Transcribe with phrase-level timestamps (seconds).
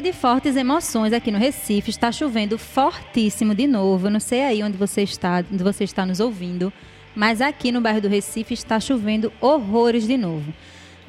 [0.00, 1.90] Dia de fortes emoções aqui no Recife.
[1.90, 4.06] Está chovendo fortíssimo de novo.
[4.06, 6.72] Eu não sei aí onde você está, onde você está nos ouvindo,
[7.14, 10.54] mas aqui no bairro do Recife está chovendo horrores de novo.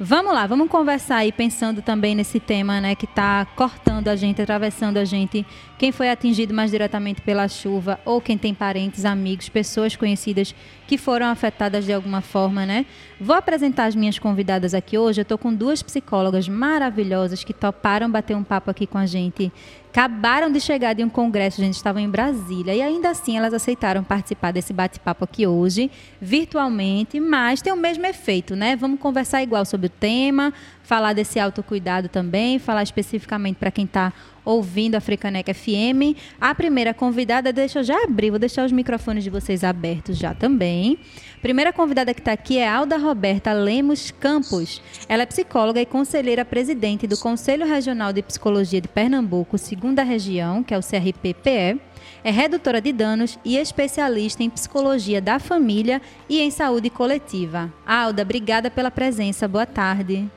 [0.00, 4.40] Vamos lá, vamos conversar aí pensando também nesse tema, né, que está cortando a gente,
[4.40, 5.46] atravessando a gente.
[5.78, 10.54] Quem foi atingido mais diretamente pela chuva ou quem tem parentes, amigos, pessoas conhecidas
[10.88, 12.86] que foram afetadas de alguma forma, né?
[13.20, 15.20] Vou apresentar as minhas convidadas aqui hoje.
[15.20, 19.52] Eu estou com duas psicólogas maravilhosas que toparam bater um papo aqui com a gente
[19.92, 23.52] acabaram de chegar de um congresso, a gente estava em Brasília, e ainda assim elas
[23.52, 28.74] aceitaram participar desse bate-papo aqui hoje, virtualmente, mas tem o mesmo efeito, né?
[28.74, 30.50] Vamos conversar igual sobre o tema,
[30.82, 34.14] falar desse autocuidado também, falar especificamente para quem está
[34.46, 36.16] ouvindo a Africaneca FM.
[36.40, 40.32] A primeira convidada, deixa eu já abrir, vou deixar os microfones de vocês abertos já
[40.32, 40.98] também.
[41.42, 44.80] Primeira convidada que está aqui é Alda Roberta Lemos Campos.
[45.08, 50.62] Ela é psicóloga e conselheira presidente do Conselho Regional de Psicologia de Pernambuco, segunda região,
[50.62, 51.80] que é o CRPPE.
[52.22, 57.72] É redutora de danos e especialista em psicologia da família e em saúde coletiva.
[57.84, 59.48] Alda, obrigada pela presença.
[59.48, 60.30] Boa tarde.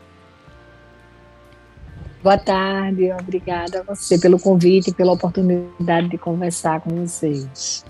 [2.23, 7.85] Boa tarde, obrigada a você pelo convite e pela oportunidade de conversar com vocês.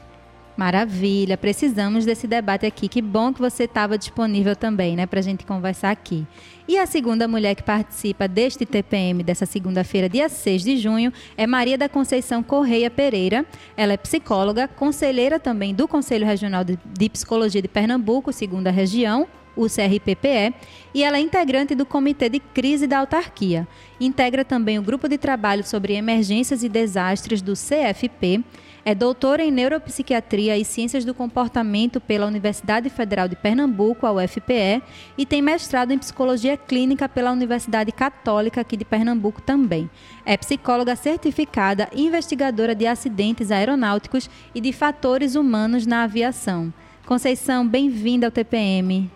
[0.57, 2.87] Maravilha, precisamos desse debate aqui.
[2.87, 6.25] Que bom que você estava disponível também, né, para a gente conversar aqui.
[6.65, 11.45] E a segunda mulher que participa deste TPM dessa segunda-feira, dia 6 de junho, é
[11.45, 13.45] Maria da Conceição Correia Pereira.
[13.75, 19.67] Ela é psicóloga, conselheira também do Conselho Regional de Psicologia de Pernambuco, segunda região, o
[19.67, 20.53] CRPPE,
[20.93, 23.67] e ela é integrante do Comitê de Crise da Autarquia.
[23.99, 28.43] Integra também o Grupo de Trabalho sobre Emergências e Desastres do CFP
[28.85, 34.83] é doutora em Neuropsiquiatria e Ciências do Comportamento pela Universidade Federal de Pernambuco, a UFPE,
[35.17, 39.89] e tem mestrado em Psicologia Clínica pela Universidade Católica aqui de Pernambuco também.
[40.23, 46.71] É psicóloga certificada investigadora de acidentes aeronáuticos e de fatores humanos na aviação.
[47.07, 49.09] Conceição, bem-vinda ao TPM.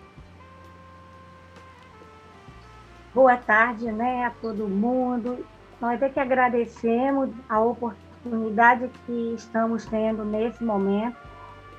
[3.14, 5.46] Boa tarde, né, a todo mundo.
[5.80, 11.16] Nós é que agradecemos a oportunidade oportunidade que estamos tendo nesse momento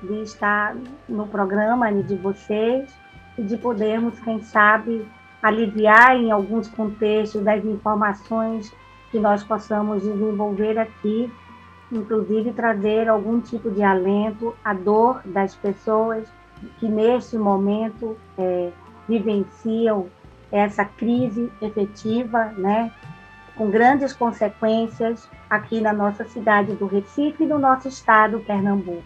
[0.02, 0.76] de estar
[1.08, 2.92] no programa de vocês
[3.38, 5.06] e de podermos, quem sabe,
[5.42, 8.72] aliviar em alguns contextos das informações
[9.10, 11.32] que nós possamos desenvolver aqui,
[11.90, 16.26] inclusive trazer algum tipo de alento à dor das pessoas
[16.78, 18.70] que neste momento é,
[19.08, 20.08] vivenciam
[20.50, 22.92] essa crise efetiva, né,
[23.56, 29.02] com grandes consequências aqui na nossa cidade do Recife e no nosso estado, Pernambuco.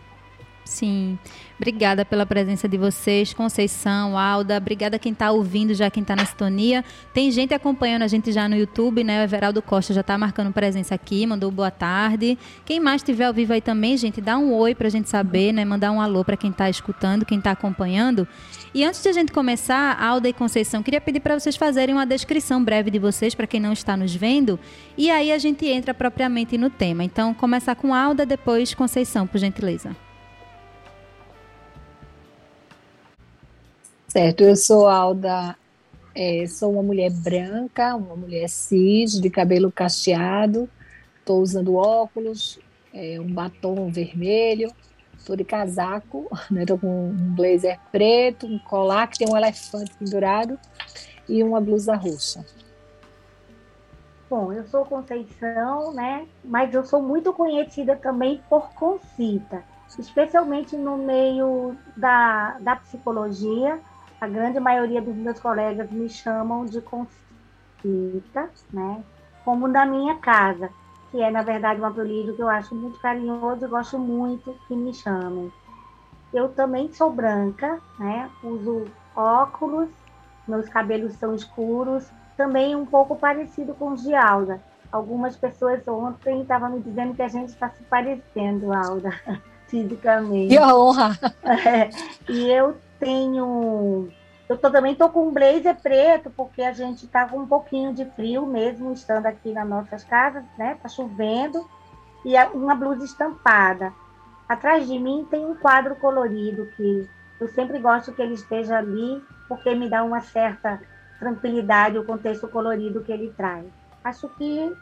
[0.67, 1.17] Sim,
[1.57, 6.25] obrigada pela presença de vocês, Conceição, Alda, obrigada quem está ouvindo, já quem está na
[6.27, 6.85] sintonia.
[7.15, 9.21] Tem gente acompanhando a gente já no YouTube, né?
[9.21, 12.37] O Everaldo Costa já está marcando presença aqui, mandou boa tarde.
[12.65, 15.53] Quem mais estiver ao vivo aí também, gente, dá um oi para a gente saber,
[15.53, 15.65] né?
[15.65, 18.27] Mandar um alô para quem está escutando, quem está acompanhando.
[18.77, 22.05] E antes de a gente começar, Alda e Conceição, queria pedir para vocês fazerem uma
[22.05, 24.61] descrição breve de vocês, para quem não está nos vendo,
[24.99, 27.03] e aí a gente entra propriamente no tema.
[27.03, 29.97] Então, começar com Alda, depois Conceição, por gentileza.
[34.09, 35.57] Certo, eu sou Alda,
[36.15, 40.69] é, sou uma mulher branca, uma mulher cis, de cabelo cacheado,
[41.21, 42.59] estou usando óculos,
[42.93, 44.71] é, um batom vermelho,
[45.27, 50.59] estou de casaco, né, com um blazer preto, um colar que tem um elefante pendurado
[51.29, 52.45] e uma blusa roxa.
[54.31, 56.27] Bom, eu sou Conceição, né?
[56.45, 59.63] Mas eu sou muito conhecida também por Concita,
[59.99, 63.81] especialmente no meio da, da psicologia
[64.21, 69.05] a grande maioria dos meus colegas me chamam de Concita, né?
[69.45, 70.71] Como da minha casa,
[71.17, 74.77] que é, na verdade, um apelido que eu acho muito carinhoso e gosto muito que
[74.77, 75.51] me chamem.
[76.31, 78.29] Eu também sou branca, né?
[78.45, 78.85] Uso
[79.17, 79.89] óculos,
[80.47, 82.07] meus cabelos são escuros,
[82.37, 84.61] também um pouco parecido com o de Alda.
[84.93, 89.19] Algumas pessoas ontem estavam me dizendo que a gente está se parecendo, Alda,
[89.69, 90.55] fisicamente.
[90.55, 91.19] Que honra!
[91.65, 91.89] É,
[92.31, 94.11] e eu tenho.
[94.49, 97.93] Eu tô, também estou com um blazer preto, porque a gente está com um pouquinho
[97.93, 100.79] de frio mesmo, estando aqui nas nossas casas, né?
[100.81, 101.69] Tá chovendo,
[102.25, 103.93] e uma blusa estampada.
[104.49, 107.09] Atrás de mim tem um quadro colorido que
[107.41, 110.81] eu sempre gosto que ele esteja ali, porque me dá uma certa
[111.19, 113.67] tranquilidade o contexto colorido que ele traz.
[114.05, 114.73] Acho que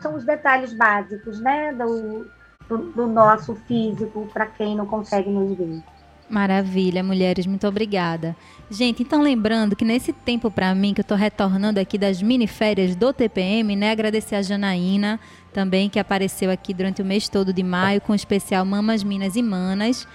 [0.00, 2.30] são os detalhes básicos, né, do,
[2.68, 5.82] do, do nosso físico para quem não consegue nos ver.
[6.30, 8.36] Maravilha, mulheres, muito obrigada.
[8.70, 12.46] Gente, então lembrando que nesse tempo para mim, que eu estou retornando aqui das mini
[12.46, 13.90] férias do TPM, né?
[13.90, 15.18] Agradecer a Janaína
[15.52, 19.34] também, que apareceu aqui durante o mês todo de maio, com o especial Mamas, Minas
[19.34, 20.06] e Manas.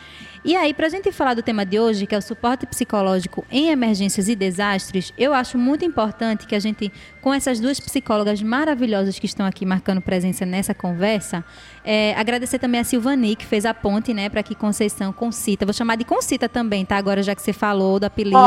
[0.46, 3.44] E aí, para a gente falar do tema de hoje, que é o suporte psicológico
[3.50, 8.44] em emergências e desastres, eu acho muito importante que a gente, com essas duas psicólogas
[8.44, 11.44] maravilhosas que estão aqui marcando presença nessa conversa,
[11.84, 15.74] é, agradecer também a Silvani, que fez a ponte, né, para que Conceição Concita, vou
[15.74, 16.96] chamar de Concita também, tá?
[16.96, 18.38] Agora já que você falou do apelido.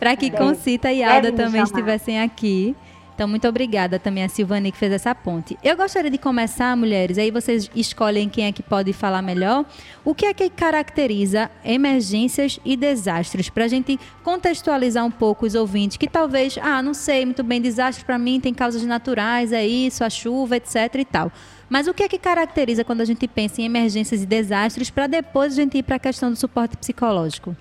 [0.00, 2.74] Para que deve, Concita e Alda também estivessem aqui.
[3.14, 5.58] Então, muito obrigada também a Silvani que fez essa ponte.
[5.62, 9.64] Eu gostaria de começar, mulheres, aí vocês escolhem quem é que pode falar melhor.
[10.04, 13.50] O que é que caracteriza emergências e desastres?
[13.50, 17.60] Para a gente contextualizar um pouco os ouvintes que talvez, ah, não sei muito bem,
[17.60, 21.30] desastre para mim tem causas naturais, é isso, a chuva, etc e tal.
[21.68, 25.06] Mas o que é que caracteriza quando a gente pensa em emergências e desastres para
[25.06, 27.56] depois a gente ir para a questão do suporte psicológico?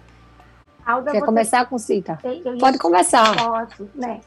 [0.86, 1.25] Alda, Quer você...
[1.25, 2.20] começar com Cita?
[2.60, 3.36] Pode começar.
[3.36, 4.20] Posso, né?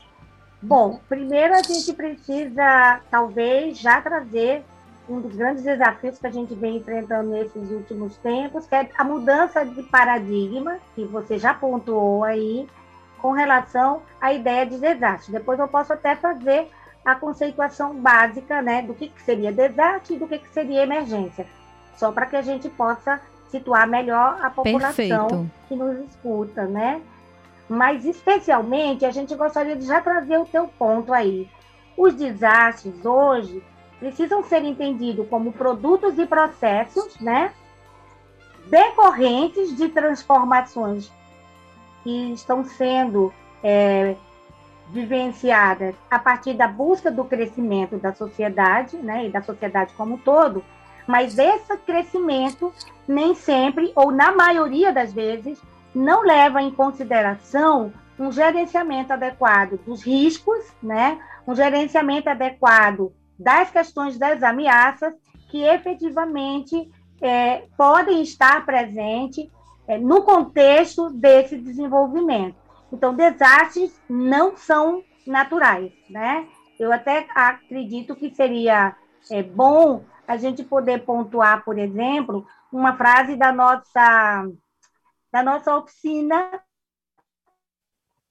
[0.64, 4.64] Bom, primeiro a gente precisa, talvez, já trazer
[5.08, 9.04] um dos grandes desafios que a gente vem enfrentando nesses últimos tempos, que é a
[9.04, 12.66] mudança de paradigma, que você já pontuou aí,
[13.18, 15.32] com relação à ideia de desastre.
[15.32, 16.70] Depois eu posso até fazer
[17.04, 21.46] a conceituação básica né, do que, que seria desastre e do que, que seria emergência,
[21.96, 25.50] só para que a gente possa situar melhor a população Perfeito.
[25.68, 27.02] que nos escuta, né?
[27.68, 31.48] Mas, especialmente, a gente gostaria de já trazer o teu ponto aí.
[31.96, 33.62] Os desastres hoje
[33.98, 37.52] precisam ser entendidos como produtos e processos, né?
[38.66, 41.10] Decorrentes de transformações
[42.02, 44.14] que estão sendo é,
[44.90, 49.26] vivenciadas a partir da busca do crescimento da sociedade, né?
[49.26, 50.62] E da sociedade como um todo.
[51.06, 52.72] Mas esse crescimento
[53.06, 55.60] nem sempre, ou na maioria das vezes,
[55.94, 61.20] não leva em consideração um gerenciamento adequado dos riscos, né?
[61.46, 65.14] um gerenciamento adequado das questões das ameaças
[65.50, 69.48] que efetivamente é, podem estar presentes
[69.86, 72.56] é, no contexto desse desenvolvimento.
[72.92, 76.46] Então, desastres não são naturais, né?
[76.78, 78.94] Eu até acredito que seria
[79.30, 84.48] é, bom a gente poder pontuar, por exemplo, uma frase da nossa
[85.34, 86.60] da nossa oficina,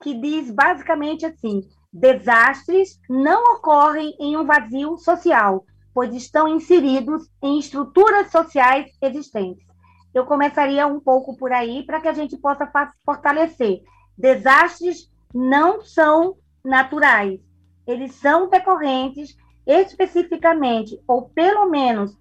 [0.02, 1.60] que diz basicamente assim:
[1.92, 9.68] desastres não ocorrem em um vazio social, pois estão inseridos em estruturas sociais existentes.
[10.14, 12.72] Eu começaria um pouco por aí para que a gente possa
[13.04, 13.82] fortalecer.
[14.18, 17.42] Desastres não são naturais,
[17.86, 19.36] eles são decorrentes
[19.68, 22.18] especificamente, ou pelo menos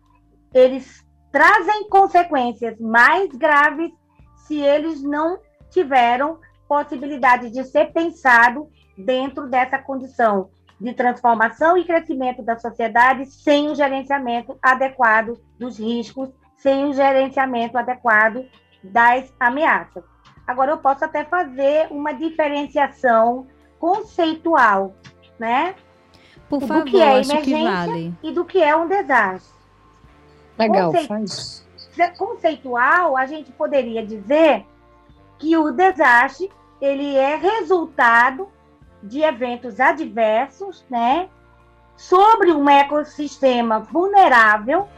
[0.52, 3.92] eles trazem consequências mais graves
[4.42, 5.38] se eles não
[5.70, 13.70] tiveram possibilidade de ser pensado dentro dessa condição de transformação e crescimento da sociedade sem
[13.70, 18.44] o gerenciamento adequado dos riscos, sem o gerenciamento adequado
[18.82, 20.02] das ameaças.
[20.46, 23.46] Agora eu posso até fazer uma diferenciação
[23.78, 24.94] conceitual,
[25.38, 25.74] né?
[26.48, 28.14] Por do favor, que é emergência vale.
[28.22, 29.54] e do que é um desastre.
[30.58, 31.08] Legal, Conceitu...
[31.08, 31.71] faz
[32.16, 34.66] conceitual, a gente poderia dizer
[35.38, 38.48] que o desastre ele é resultado
[39.02, 41.28] de eventos adversos, né,
[41.96, 44.88] sobre um ecossistema vulnerável,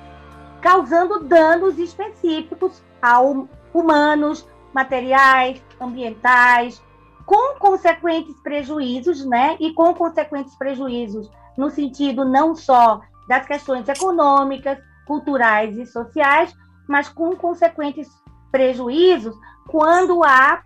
[0.60, 3.20] causando danos específicos a
[3.72, 6.82] humanos, materiais, ambientais,
[7.26, 14.78] com consequentes prejuízos, né, e com consequentes prejuízos no sentido não só das questões econômicas,
[15.06, 16.54] culturais e sociais,
[16.88, 18.08] mas com consequentes
[18.50, 19.34] prejuízos
[19.68, 20.62] quando há,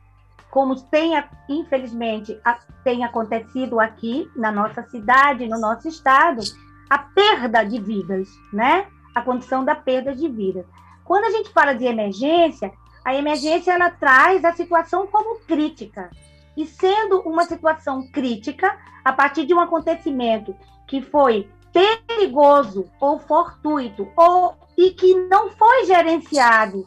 [0.50, 1.12] como tem,
[1.48, 2.38] infelizmente,
[2.84, 6.42] tem acontecido aqui na nossa cidade, no nosso estado,
[6.88, 8.86] a perda de vidas, né?
[9.14, 10.66] A condição da perda de vida.
[11.04, 12.72] Quando a gente fala de emergência,
[13.04, 16.10] a emergência ela traz a situação como crítica.
[16.56, 20.54] E sendo uma situação crítica, a partir de um acontecimento
[20.86, 26.86] que foi perigoso ou fortuito ou e que não foi gerenciado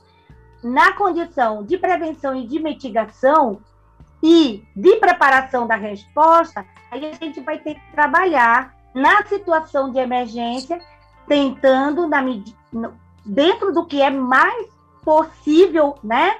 [0.63, 3.59] na condição de prevenção e de mitigação
[4.23, 9.99] e de preparação da resposta, aí a gente vai ter que trabalhar na situação de
[9.99, 10.79] emergência,
[11.27, 12.23] tentando, na,
[13.25, 14.67] dentro do que é mais
[15.03, 16.37] possível, né,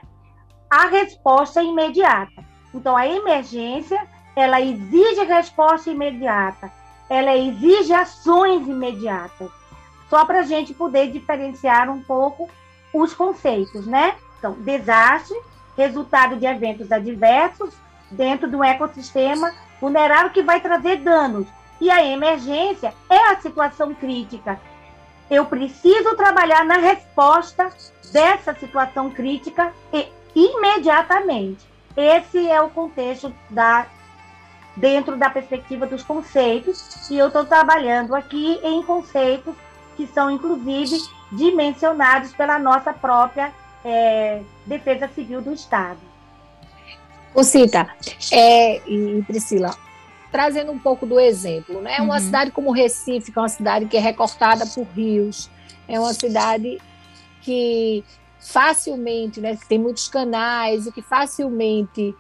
[0.70, 2.46] a resposta imediata.
[2.74, 6.72] Então, a emergência, ela exige resposta imediata,
[7.10, 9.61] ela exige ações imediatas
[10.12, 12.50] só para a gente poder diferenciar um pouco
[12.94, 14.16] os conceitos, né?
[14.38, 15.40] Então, desastre,
[15.78, 17.74] resultado de eventos adversos
[18.12, 21.48] dentro de um ecossistema vulnerável que vai trazer danos.
[21.80, 24.60] E a emergência é a situação crítica.
[25.30, 27.70] Eu preciso trabalhar na resposta
[28.12, 31.66] dessa situação crítica e, imediatamente.
[31.96, 33.88] Esse é o contexto da
[34.76, 39.54] dentro da perspectiva dos conceitos e eu estou trabalhando aqui em conceitos
[39.96, 40.98] que são, inclusive,
[41.32, 46.00] dimensionados pela nossa própria é, Defesa Civil do Estado.
[47.34, 47.88] Ô Cita,
[48.32, 49.74] é, e Priscila,
[50.32, 52.02] trazendo um pouco do exemplo, né?
[52.02, 52.22] Uma uhum.
[52.22, 55.50] cidade como Recife, que é uma cidade que é recortada por rios,
[55.88, 56.78] é uma cidade
[57.42, 58.04] que
[58.40, 62.16] facilmente, né, que tem muitos canais e que facilmente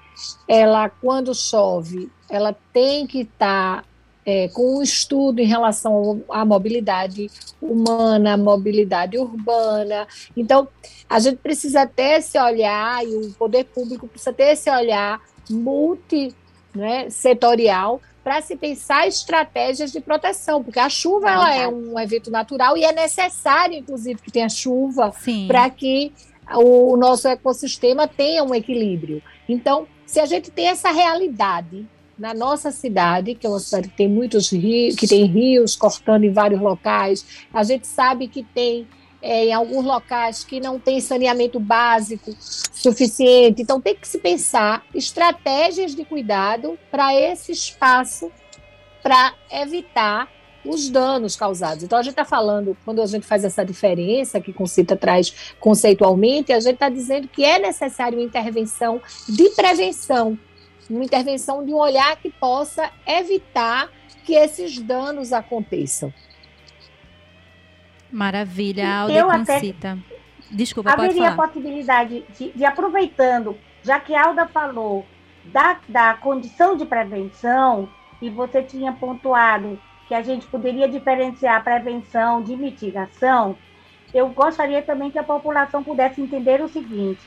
[0.47, 3.87] ela, quando chove, ela tem que estar tá,
[4.25, 7.29] é, com um estudo em relação à mobilidade
[7.61, 10.07] humana, à mobilidade urbana.
[10.35, 10.67] Então,
[11.09, 16.33] a gente precisa ter esse olhar, e o poder público precisa ter esse olhar multi
[16.73, 21.99] né, setorial para se pensar estratégias de proteção, porque a chuva é ela é um
[21.99, 25.11] evento natural e é necessário, inclusive, que tenha chuva
[25.47, 26.13] para que
[26.53, 29.23] o nosso ecossistema tenha um equilíbrio.
[29.49, 31.87] Então, se a gente tem essa realidade
[32.17, 36.23] na nossa cidade, que é uma cidade que tem muitos rios, que tem rios cortando
[36.23, 38.87] em vários locais, a gente sabe que tem
[39.21, 43.61] é, em alguns locais que não tem saneamento básico suficiente.
[43.61, 48.31] Então, tem que se pensar estratégias de cuidado para esse espaço,
[49.03, 50.27] para evitar
[50.65, 51.83] os danos causados.
[51.83, 56.53] Então, a gente está falando, quando a gente faz essa diferença que Concita traz conceitualmente,
[56.53, 60.37] a gente está dizendo que é necessário uma intervenção de prevenção,
[60.95, 63.89] uma intervenção de um olhar que possa evitar
[64.23, 66.13] que esses danos aconteçam.
[68.11, 69.91] Maravilha, Alda eu Concita.
[69.91, 70.21] Até...
[70.51, 75.05] Desculpa, Haveria a possibilidade de, de, aproveitando, já que a Alda falou
[75.45, 77.87] da, da condição de prevenção,
[78.21, 83.55] e você tinha pontuado que a gente poderia diferenciar prevenção de mitigação,
[84.13, 87.21] eu gostaria também que a população pudesse entender o seguinte: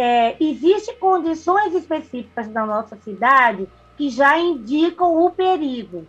[0.00, 6.06] é, existem condições específicas na nossa cidade que já indicam o perigo.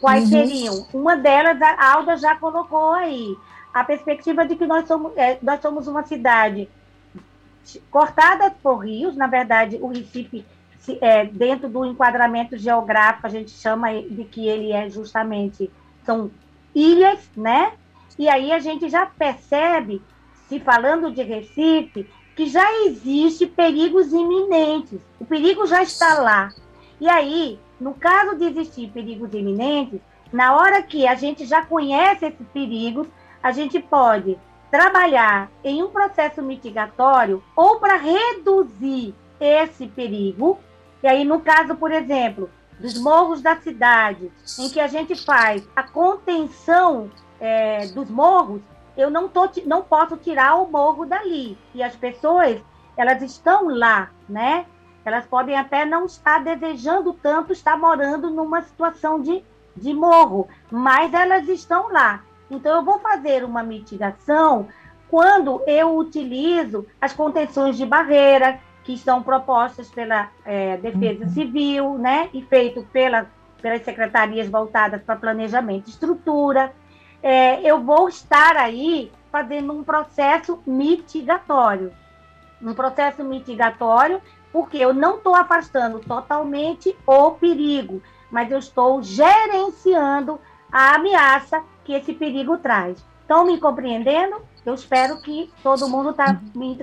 [0.00, 0.30] Quais uhum.
[0.30, 0.86] seriam?
[0.94, 3.36] Uma delas, a Alda já colocou aí,
[3.74, 6.68] a perspectiva de que nós somos, é, nós somos uma cidade
[7.90, 10.44] cortada por rios, na verdade, o Recife,
[10.78, 15.68] se, é, dentro do enquadramento geográfico, a gente chama de que ele é justamente,
[16.04, 16.30] são
[16.72, 17.72] ilhas, né?
[18.16, 20.00] E aí a gente já percebe,
[20.48, 22.08] se falando de Recife,
[22.42, 25.00] que já existe perigos iminentes.
[25.20, 26.48] O perigo já está lá.
[27.00, 30.00] E aí, no caso de existir perigos iminentes,
[30.32, 33.06] na hora que a gente já conhece esses perigos,
[33.40, 34.36] a gente pode
[34.72, 40.58] trabalhar em um processo mitigatório ou para reduzir esse perigo.
[41.00, 45.62] E aí, no caso, por exemplo, dos morros da cidade, em que a gente faz
[45.76, 48.62] a contenção é, dos morros,
[48.96, 51.56] eu não, tô, não posso tirar o morro dali.
[51.74, 52.60] E as pessoas,
[52.96, 54.66] elas estão lá, né?
[55.04, 59.44] Elas podem até não estar desejando tanto estar morando numa situação de,
[59.76, 62.22] de morro, mas elas estão lá.
[62.50, 64.68] Então, eu vou fazer uma mitigação
[65.08, 71.30] quando eu utilizo as contenções de barreira, que são propostas pela é, Defesa uhum.
[71.30, 73.26] Civil, né, e feito pela,
[73.60, 76.72] pelas secretarias voltadas para planejamento e estrutura.
[77.22, 81.92] É, eu vou estar aí fazendo um processo mitigatório.
[82.60, 84.20] Um processo mitigatório,
[84.52, 91.92] porque eu não estou afastando totalmente o perigo, mas eu estou gerenciando a ameaça que
[91.92, 93.04] esse perigo traz.
[93.20, 94.42] Estão me compreendendo?
[94.64, 96.78] Eu espero que todo mundo está me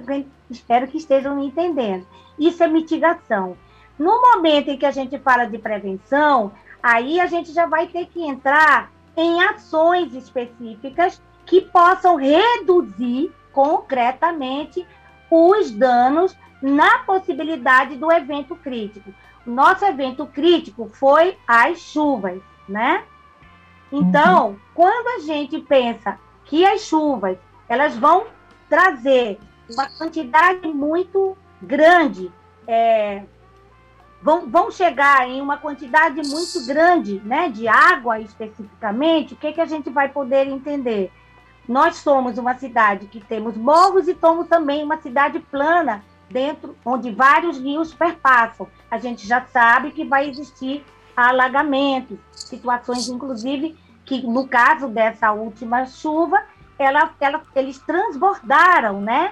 [0.49, 2.06] espero que estejam me entendendo.
[2.38, 3.58] Isso é mitigação.
[3.97, 8.08] No momento em que a gente fala de prevenção, aí a gente já vai ter
[8.08, 14.86] que entrar em ações específicas que possam reduzir concretamente
[15.29, 19.13] os danos na possibilidade do evento crítico.
[19.45, 23.03] Nosso evento crítico foi as chuvas, né?
[23.91, 24.60] Então, uhum.
[24.75, 28.25] quando a gente pensa que as chuvas elas vão
[28.67, 32.32] trazer uma quantidade muito grande,
[32.67, 33.23] é,
[34.21, 39.62] vão, vão chegar em uma quantidade muito grande né, de água especificamente, o que, que
[39.62, 41.12] a gente vai poder entender?
[41.67, 47.12] Nós somos uma cidade que temos morros e somos também uma cidade plana, dentro onde
[47.12, 48.67] vários rios perpassam.
[48.89, 50.84] A gente já sabe que vai existir
[51.15, 56.41] alagamentos, situações, inclusive, que no caso dessa última chuva,
[56.77, 59.32] ela, ela, eles transbordaram, né?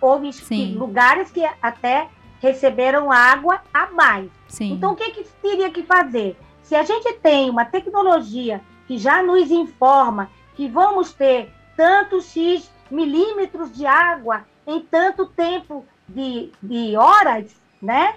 [0.00, 0.74] Houve Sim.
[0.74, 2.08] lugares que até
[2.40, 4.30] receberam água a mais.
[4.48, 4.72] Sim.
[4.72, 6.36] Então, o que, que teria que fazer?
[6.62, 12.70] Se a gente tem uma tecnologia que já nos informa que vamos ter tantos X
[12.90, 18.14] milímetros de água em tanto tempo de, de horas, né?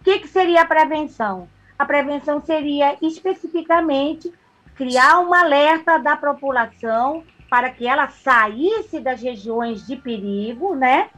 [0.00, 1.48] O que, que seria a prevenção?
[1.78, 4.32] A prevenção seria especificamente
[4.74, 11.08] criar um alerta da população para que ela saísse das regiões de perigo, né,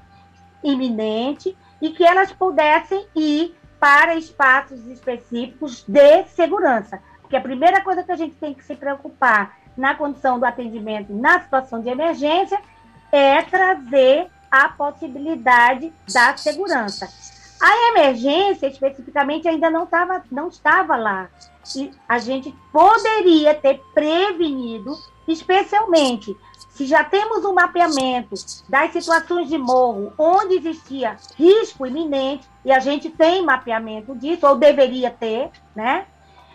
[0.62, 7.00] iminente, e que elas pudessem ir para espaços específicos de segurança.
[7.20, 11.12] Porque a primeira coisa que a gente tem que se preocupar na condição do atendimento
[11.12, 12.60] na situação de emergência
[13.12, 17.08] é trazer a possibilidade da segurança.
[17.60, 21.28] A emergência, especificamente, ainda não, tava, não estava lá.
[21.76, 26.36] E a gente poderia ter prevenido, especialmente
[26.78, 28.36] se já temos um mapeamento
[28.68, 34.54] das situações de morro onde existia risco iminente, e a gente tem mapeamento disso, ou
[34.54, 36.06] deveria ter, né?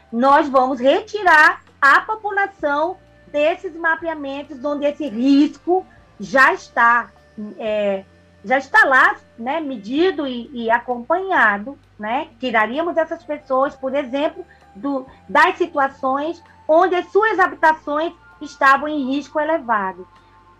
[0.09, 2.95] Nós vamos retirar a população
[3.27, 5.85] desses mapeamentos onde esse risco
[6.17, 7.11] já está
[7.57, 8.05] é,
[8.45, 12.29] já está lá, né, medido e, e, acompanhado, né?
[12.39, 19.39] Tiraríamos essas pessoas, por exemplo, do, das situações onde as suas habitações estavam em risco
[19.39, 20.07] elevado.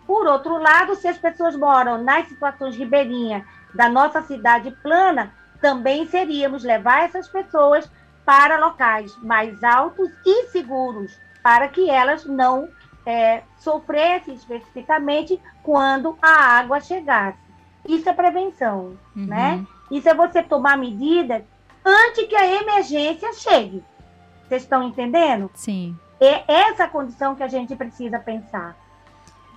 [0.06, 3.42] Por outro lado, se as pessoas moram nas situações ribeirinhas
[3.74, 7.90] da nossa cidade plana, também seríamos levar essas pessoas
[8.24, 12.68] para locais mais altos e seguros, para que elas não
[13.06, 17.38] é, sofressem especificamente quando a água chegasse.
[17.86, 19.26] Isso é prevenção, uhum.
[19.26, 19.66] né?
[19.90, 21.42] Isso é você tomar medidas
[21.84, 23.84] antes que a emergência chegue.
[24.48, 25.50] Vocês estão entendendo?
[25.54, 25.96] Sim.
[26.20, 28.76] É essa condição que a gente precisa pensar.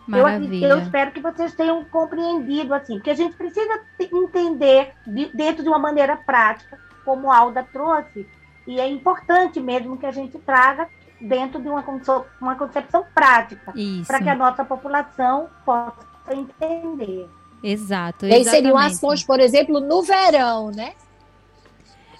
[0.07, 0.65] Maravilha.
[0.67, 5.63] Eu, eu espero que vocês tenham compreendido assim, porque a gente precisa entender de, dentro
[5.63, 8.27] de uma maneira prática, como a Alda trouxe,
[8.65, 10.89] e é importante mesmo que a gente traga
[11.19, 11.83] dentro de uma,
[12.39, 13.73] uma concepção prática,
[14.05, 17.29] para que a nossa população possa entender.
[17.63, 18.25] Exato.
[18.25, 20.93] E aí seriam ações, por exemplo, no verão, né?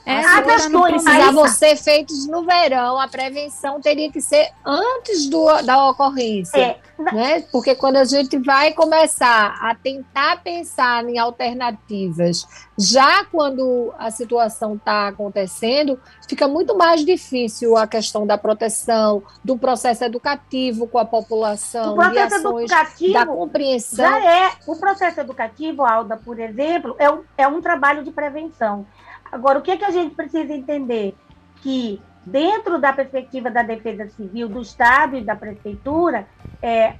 [0.08, 5.62] É, as ações precisavam ser feitas no verão, a prevenção teria que ser antes do,
[5.64, 6.58] da ocorrência.
[6.58, 6.80] É.
[6.98, 7.42] Né?
[7.52, 14.76] Porque quando a gente vai começar a tentar pensar em alternativas, já quando a situação
[14.76, 21.06] está acontecendo, fica muito mais difícil a questão da proteção, do processo educativo com a
[21.06, 24.06] população, o processo educativo da compreensão.
[24.06, 24.52] Já é.
[24.66, 28.86] O processo educativo, Alda, por exemplo, é um, é um trabalho de prevenção.
[29.32, 31.16] Agora, o que, é que a gente precisa entender?
[31.62, 36.28] Que dentro da perspectiva da defesa civil do Estado e da prefeitura,
[36.62, 36.96] é,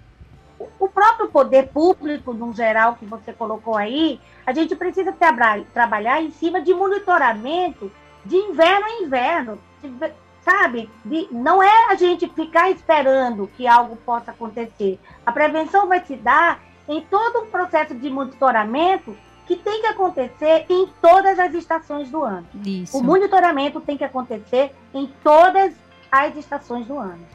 [0.80, 6.22] o próprio poder público, no geral, que você colocou aí, a gente precisa tra trabalhar
[6.22, 7.92] em cima de monitoramento
[8.26, 10.12] de inverno a inverno, de,
[10.42, 10.90] sabe?
[11.04, 15.00] De, não é a gente ficar esperando que algo possa acontecer.
[15.26, 19.16] A prevenção vai se dar em todo um processo de monitoramento
[19.48, 22.46] que tem que acontecer em todas as estações do ano.
[22.66, 22.98] Isso.
[22.98, 25.74] O monitoramento tem que acontecer em todas
[26.12, 27.26] as estações do ano.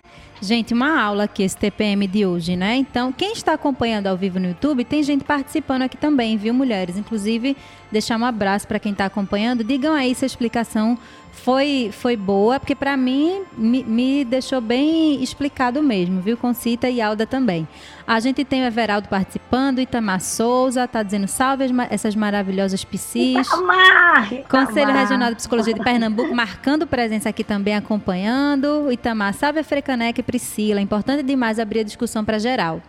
[0.41, 2.75] Gente, uma aula aqui, esse TPM de hoje, né?
[2.75, 6.97] Então, quem está acompanhando ao vivo no YouTube, tem gente participando aqui também, viu, mulheres?
[6.97, 7.57] Inclusive,
[7.93, 9.63] deixar um abraço para quem está acompanhando.
[9.63, 10.99] Digam aí se a explicação
[11.33, 17.01] foi, foi boa, porque para mim me, me, deixou bem explicado mesmo, viu, Concita e
[17.01, 17.67] Alda também.
[18.07, 23.47] A gente tem o Everaldo participando, Itamar Souza está dizendo salve essas maravilhosas psis.
[23.47, 28.93] Itamar, Conselho Regional de Psicologia de Pernambuco marcando presença aqui também, acompanhando.
[28.93, 29.65] Itamar, salve a
[30.09, 30.81] e Priscila.
[30.81, 32.83] Importante demais abrir a discussão para geral.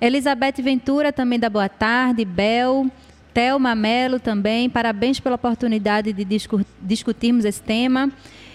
[0.00, 2.86] Elizabeth Ventura também da boa tarde, Bel.
[3.32, 6.26] Thelma Mello também, parabéns pela oportunidade de
[6.82, 8.10] discutirmos esse tema.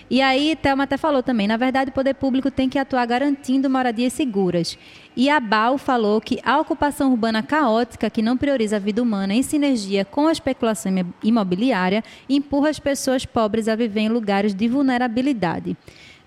[0.08, 3.70] E aí, Thelma até falou também, na verdade, o poder público tem que atuar garantindo
[3.70, 4.78] moradias seguras.
[5.16, 9.34] E a BAL falou que a ocupação urbana caótica, que não prioriza a vida humana
[9.34, 10.92] em sinergia com a especulação
[11.24, 15.76] imobiliária, empurra as pessoas pobres a viver em lugares de vulnerabilidade.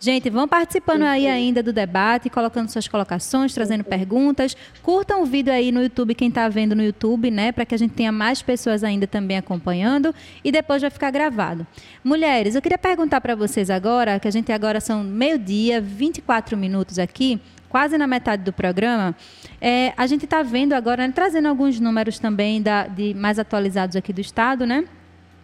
[0.01, 4.57] Gente, vão participando aí ainda do debate, colocando suas colocações, trazendo perguntas.
[4.81, 7.51] Curtam o vídeo aí no YouTube, quem está vendo no YouTube, né?
[7.51, 10.15] Para que a gente tenha mais pessoas ainda também acompanhando.
[10.45, 11.67] E depois vai ficar gravado.
[12.05, 16.99] Mulheres, eu queria perguntar para vocês agora, que a gente agora são meio-dia, 24 minutos
[16.99, 19.15] aqui quase na metade do programa,
[19.61, 23.95] é, a gente está vendo agora, né, trazendo alguns números também da, de mais atualizados
[23.95, 24.85] aqui do estado, né?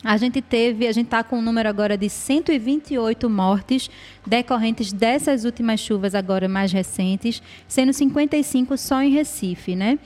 [0.04, 3.90] A gente teve, a gente está com um número agora de 128 mortes
[4.26, 9.98] decorrentes dessas últimas chuvas agora mais recentes, sendo 55 só em Recife, né?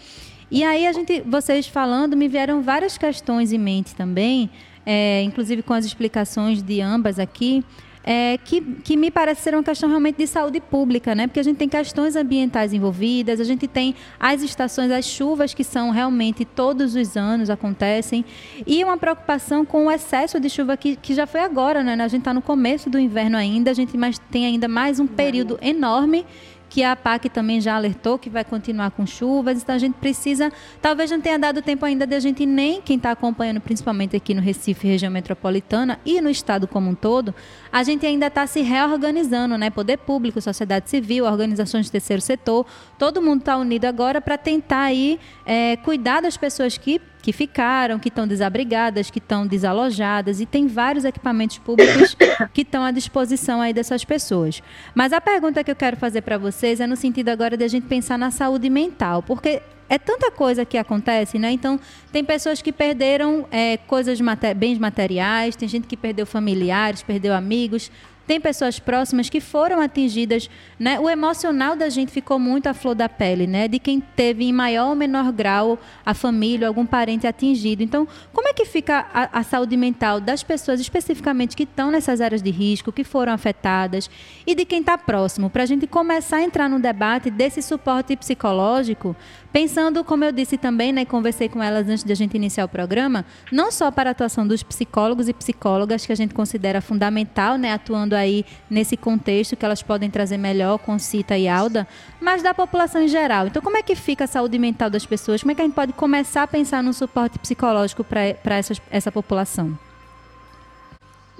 [0.51, 4.49] E aí a gente, vocês falando, me vieram várias questões em mente também,
[4.87, 7.65] é, inclusive com as explicações de ambas aqui,
[8.05, 11.27] é, que, que me parece ser uma questão realmente de saúde pública, né?
[11.27, 15.65] Porque a gente tem questões ambientais envolvidas, a gente tem as estações, as chuvas que
[15.65, 18.25] são realmente todos os anos acontecem,
[18.67, 21.95] e uma preocupação com o excesso de chuva que, que já foi agora, né?
[22.03, 25.07] A gente está no começo do inverno ainda, a gente mais, tem ainda mais um
[25.07, 26.25] período enorme
[26.69, 30.53] que a PAC também já alertou que vai continuar com chuvas, então a gente precisa,
[30.81, 34.35] talvez não tenha dado tempo ainda de a gente nem quem está acompanhando, principalmente aqui
[34.35, 37.35] no Recife, região metropolitana e no estado como um todo,
[37.73, 39.71] a gente ainda está se reorganizando, né?
[39.71, 42.67] Poder público, sociedade civil, organizações de terceiro setor,
[42.99, 47.99] todo mundo está unido agora para tentar aí é, cuidar das pessoas que que ficaram,
[47.99, 52.17] que estão desabrigadas, que estão desalojadas e tem vários equipamentos públicos
[52.55, 54.63] que estão à disposição aí dessas pessoas.
[54.95, 57.69] Mas a pergunta que eu quero fazer para vocês é no sentido agora de a
[57.69, 61.51] gente pensar na saúde mental, porque é tanta coisa que acontece, né?
[61.51, 61.81] Então,
[62.13, 64.19] tem pessoas que perderam é, coisas,
[64.57, 67.91] bens materiais, tem gente que perdeu familiares, perdeu amigos,
[68.29, 71.01] tem pessoas próximas que foram atingidas, né?
[71.01, 73.67] O emocional da gente ficou muito à flor da pele, né?
[73.67, 77.83] De quem teve em maior ou menor grau a família, algum parente atingido.
[77.83, 82.21] Então, como é que fica a, a saúde mental das pessoas especificamente que estão nessas
[82.21, 84.11] áreas de risco, que foram afetadas
[84.47, 88.15] e de quem está próximo, para a gente começar a entrar no debate desse suporte
[88.15, 89.17] psicológico
[89.53, 92.69] Pensando, como eu disse também, né, conversei com elas antes de a gente iniciar o
[92.69, 97.57] programa, não só para a atuação dos psicólogos e psicólogas, que a gente considera fundamental,
[97.57, 101.89] né, atuando aí nesse contexto que elas podem trazer melhor com Cita e Alda,
[102.21, 103.47] mas da população em geral.
[103.47, 105.41] Então, como é que fica a saúde mental das pessoas?
[105.41, 108.57] Como é que a gente pode começar a pensar no suporte psicológico para
[108.91, 109.88] essa população?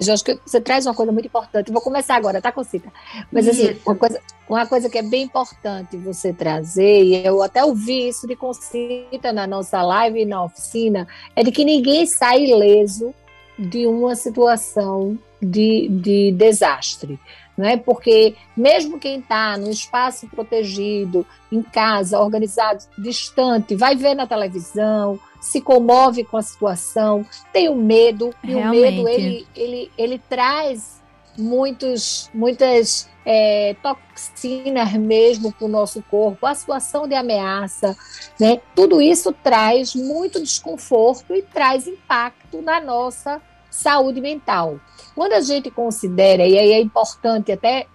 [0.05, 1.71] Eu acho que você traz uma coisa muito importante.
[1.71, 2.91] Vou começar agora, tá, Concita?
[3.31, 7.63] Mas assim, uma coisa, uma coisa que é bem importante você trazer, e eu até
[7.63, 12.45] ouvi isso de Concita na nossa live e na oficina, é de que ninguém sai
[12.45, 13.13] ileso
[13.57, 17.19] de uma situação de, de desastre.
[17.59, 17.75] Né?
[17.75, 25.19] Porque mesmo quem está no espaço protegido, em casa, organizado, distante, vai ver na televisão,
[25.41, 28.77] se comove com a situação, tem o medo, e Realmente.
[28.77, 31.01] o medo ele, ele, ele traz
[31.37, 37.93] muitos, muitas é, toxinas mesmo para o nosso corpo, a situação de ameaça,
[38.39, 38.61] né?
[38.73, 44.79] Tudo isso traz muito desconforto e traz impacto na nossa saúde mental.
[45.19, 47.87] Quando a gente considera, e aí é importante até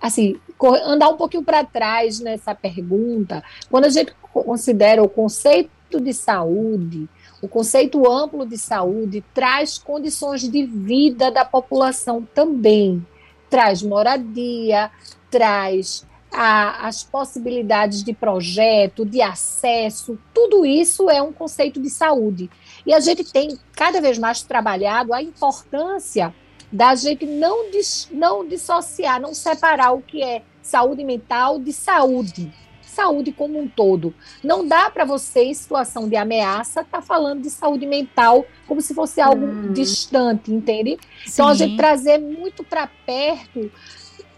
[0.00, 0.40] assim,
[0.86, 7.06] andar um pouquinho para trás nessa pergunta, quando a gente considera o conceito de saúde,
[7.42, 13.06] o conceito amplo de saúde traz condições de vida da população também.
[13.50, 14.90] Traz moradia,
[15.30, 22.48] traz a, as possibilidades de projeto, de acesso, tudo isso é um conceito de saúde.
[22.86, 26.34] E a gente tem cada vez mais trabalhado a importância
[26.74, 32.52] da gente não, dis, não dissociar, não separar o que é saúde mental de saúde
[32.82, 34.14] saúde como um todo.
[34.42, 38.80] Não dá para você, em situação de ameaça, estar tá falando de saúde mental como
[38.80, 39.72] se fosse algo hum.
[39.72, 40.96] distante, entende?
[41.24, 41.32] Sim.
[41.32, 43.68] Então, a gente trazer muito para perto,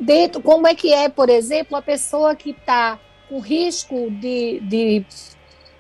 [0.00, 5.04] dentro, como é que é, por exemplo, a pessoa que está com risco de, de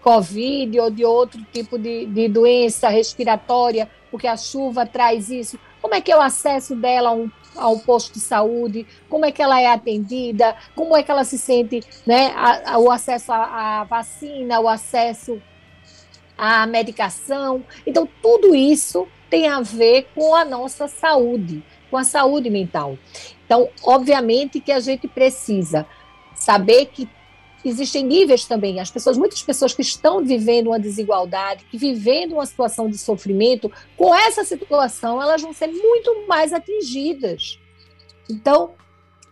[0.02, 5.58] Covid ou de outro tipo de, de doença respiratória, porque a chuva traz isso.
[5.86, 9.30] Como é que é o acesso dela a um ao posto de saúde, como é
[9.30, 13.32] que ela é atendida, como é que ela se sente, né, a, a, o acesso
[13.32, 15.40] à vacina, o acesso
[16.36, 17.64] à medicação.
[17.86, 22.98] Então, tudo isso tem a ver com a nossa saúde, com a saúde mental.
[23.44, 25.86] Então, obviamente que a gente precisa
[26.34, 27.08] saber que
[27.68, 28.80] existem níveis também.
[28.80, 33.70] As pessoas, muitas pessoas que estão vivendo uma desigualdade, que vivendo uma situação de sofrimento,
[33.96, 37.58] com essa situação elas vão ser muito mais atingidas.
[38.28, 38.70] Então,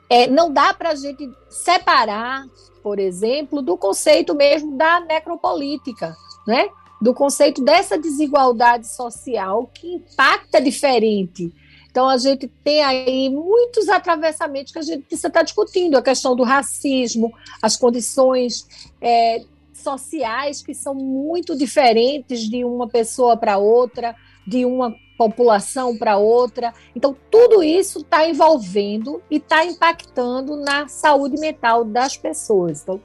[0.09, 2.45] é, não dá para a gente separar,
[2.83, 6.17] por exemplo, do conceito mesmo da necropolítica,
[6.47, 6.69] né?
[7.01, 11.53] do conceito dessa desigualdade social que impacta diferente
[11.95, 16.35] então, a gente tem aí muitos atravessamentos que a gente precisa estar discutindo: a questão
[16.35, 18.67] do racismo, as condições
[19.01, 26.17] é, sociais que são muito diferentes de uma pessoa para outra, de uma população para
[26.17, 26.75] outra.
[26.97, 32.83] Então, tudo isso está envolvendo e está impactando na saúde mental das pessoas.
[32.83, 33.01] Então,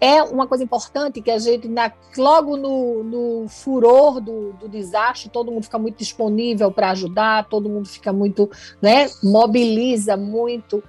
[0.00, 5.28] é uma coisa importante que a gente, na, logo no, no furor do, do, desastre,
[5.28, 10.82] todo mundo fica muito disponível para ajudar, todo mundo fica muito, né, mobiliza muito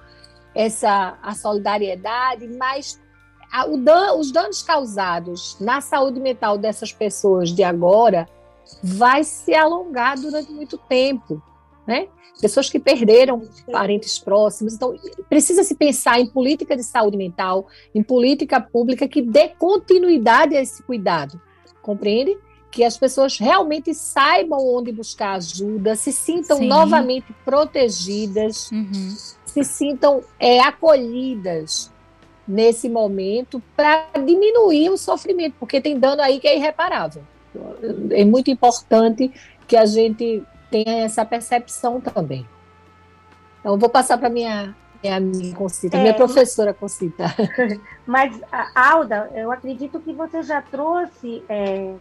[0.55, 3.01] essa a solidariedade, mas
[3.51, 8.29] a, dan, os danos causados na saúde mental dessas pessoas de agora
[8.81, 11.41] vai se alongar durante muito tempo,
[11.91, 12.07] né?
[12.39, 14.73] pessoas que perderam parentes próximos.
[14.73, 14.95] Então,
[15.29, 20.61] precisa se pensar em política de saúde mental, em política pública que dê continuidade a
[20.61, 21.39] esse cuidado.
[21.81, 22.37] Compreende?
[22.71, 26.67] Que as pessoas realmente saibam onde buscar ajuda, se sintam Sim.
[26.67, 29.15] novamente protegidas, uhum.
[29.45, 31.91] se sintam é, acolhidas
[32.47, 37.23] nesse momento para diminuir o sofrimento, porque tem dano aí que é irreparável.
[38.11, 39.31] É muito importante
[39.67, 42.47] que a gente tenha essa percepção também.
[43.59, 47.25] Então, vou passar para minha minha amiga Concita, é, minha professora Concita.
[48.05, 48.39] Mas,
[48.75, 51.95] Alda, eu acredito que você já trouxe é,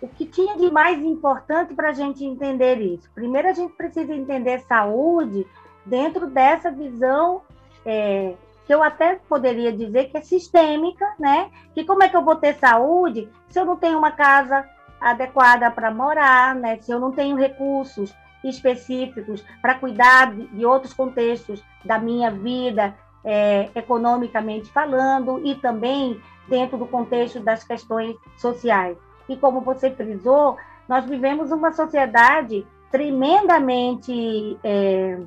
[0.00, 3.10] o que tinha de mais importante para a gente entender isso.
[3.14, 5.44] Primeiro, a gente precisa entender saúde
[5.84, 7.42] dentro dessa visão
[7.84, 8.34] é,
[8.66, 11.50] que eu até poderia dizer que é sistêmica, né?
[11.74, 14.64] Que como é que eu vou ter saúde se eu não tenho uma casa
[15.04, 16.78] adequada para morar, né?
[16.80, 23.68] Se eu não tenho recursos específicos para cuidar de, outros contextos da minha vida, é,
[23.74, 28.96] economicamente falando, e também dentro do contexto das questões sociais.
[29.28, 30.56] E como você frisou,
[30.88, 35.18] nós vivemos uma sociedade tremendamente é,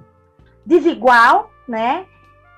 [0.65, 2.05] desigual, né?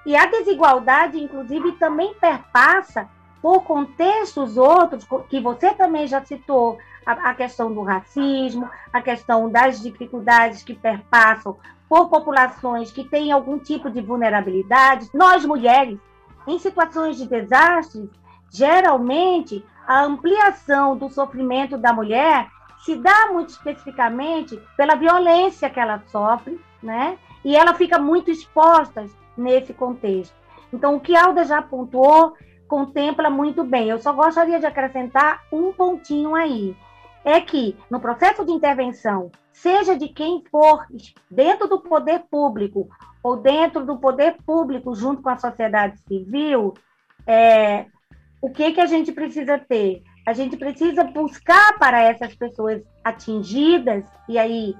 [0.05, 3.09] E a desigualdade, inclusive, também perpassa
[3.41, 9.49] por contextos outros, que você também já citou, a, a questão do racismo, a questão
[9.49, 11.57] das dificuldades que perpassam
[11.87, 15.09] por populações que têm algum tipo de vulnerabilidade.
[15.13, 15.99] Nós, mulheres,
[16.47, 18.09] em situações de desastres,
[18.51, 22.47] geralmente a ampliação do sofrimento da mulher
[22.85, 27.17] se dá muito especificamente pela violência que ela sofre, né?
[27.43, 30.35] E ela fica muito exposta nesse contexto.
[30.71, 32.35] Então, o que Alda já pontuou
[32.67, 33.89] contempla muito bem.
[33.89, 36.77] Eu só gostaria de acrescentar um pontinho aí.
[37.23, 40.85] É que no processo de intervenção, seja de quem for,
[41.29, 42.87] dentro do poder público
[43.21, 46.73] ou dentro do poder público junto com a sociedade civil,
[47.27, 47.85] é,
[48.41, 50.01] o que, que a gente precisa ter?
[50.25, 54.75] A gente precisa buscar para essas pessoas atingidas, e aí,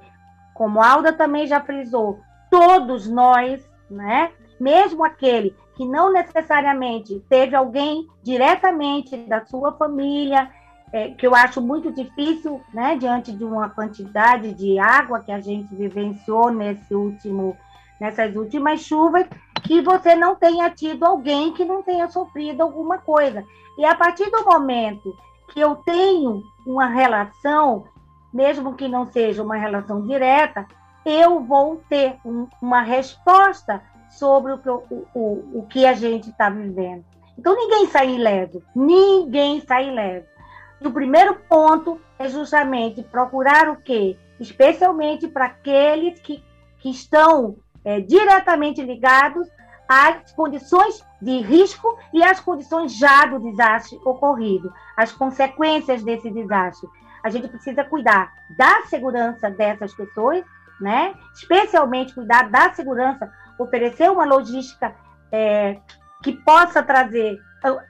[0.54, 4.32] como a Alda também já frisou, todos nós, né?
[4.58, 10.50] Mesmo aquele que não necessariamente teve alguém diretamente da sua família,
[10.92, 15.40] é, que eu acho muito difícil, né, diante de uma quantidade de água que a
[15.40, 17.56] gente vivenciou nesse último,
[18.00, 19.26] nessas últimas chuvas,
[19.62, 23.44] que você não tenha tido alguém que não tenha sofrido alguma coisa.
[23.78, 25.16] E a partir do momento
[25.52, 27.84] que eu tenho uma relação,
[28.32, 30.66] mesmo que não seja uma relação direta,
[31.04, 36.30] eu vou ter um, uma resposta sobre o que, o, o, o que a gente
[36.30, 37.04] está vivendo.
[37.38, 38.62] Então, ninguém sai ileso.
[38.74, 40.26] Ninguém sai ileso.
[40.82, 44.16] O primeiro ponto é justamente procurar o quê?
[44.38, 46.42] Especialmente para aqueles que,
[46.78, 49.48] que estão é, diretamente ligados
[49.88, 56.88] às condições de risco e às condições já do desastre ocorrido, as consequências desse desastre.
[57.22, 60.44] A gente precisa cuidar da segurança dessas pessoas,
[60.80, 61.14] né?
[61.34, 64.94] Especialmente cuidar da segurança, oferecer uma logística
[65.30, 65.78] é,
[66.22, 67.38] que possa trazer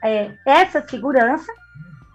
[0.03, 1.51] é, essa segurança.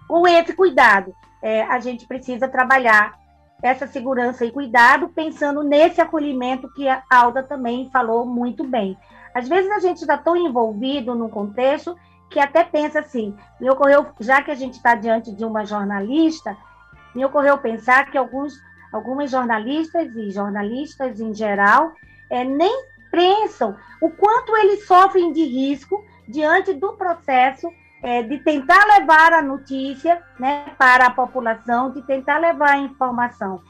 [0.08, 3.18] Com esse cuidado, é, a gente precisa trabalhar
[3.62, 8.96] essa segurança e cuidado pensando nesse acolhimento que a Alda também falou muito bem.
[9.34, 11.96] Às vezes a gente está tão envolvido num contexto
[12.30, 16.56] que até pensa assim, me ocorreu, já que a gente está diante de uma jornalista,
[17.14, 18.54] me ocorreu pensar que alguns
[18.92, 21.92] algumas jornalistas e jornalistas em geral
[22.30, 27.70] é, nem pensam o quanto eles sofrem de risco diante do processo
[28.02, 33.60] é, de tentar levar a notícia né, para a população, de tentar levar a informação.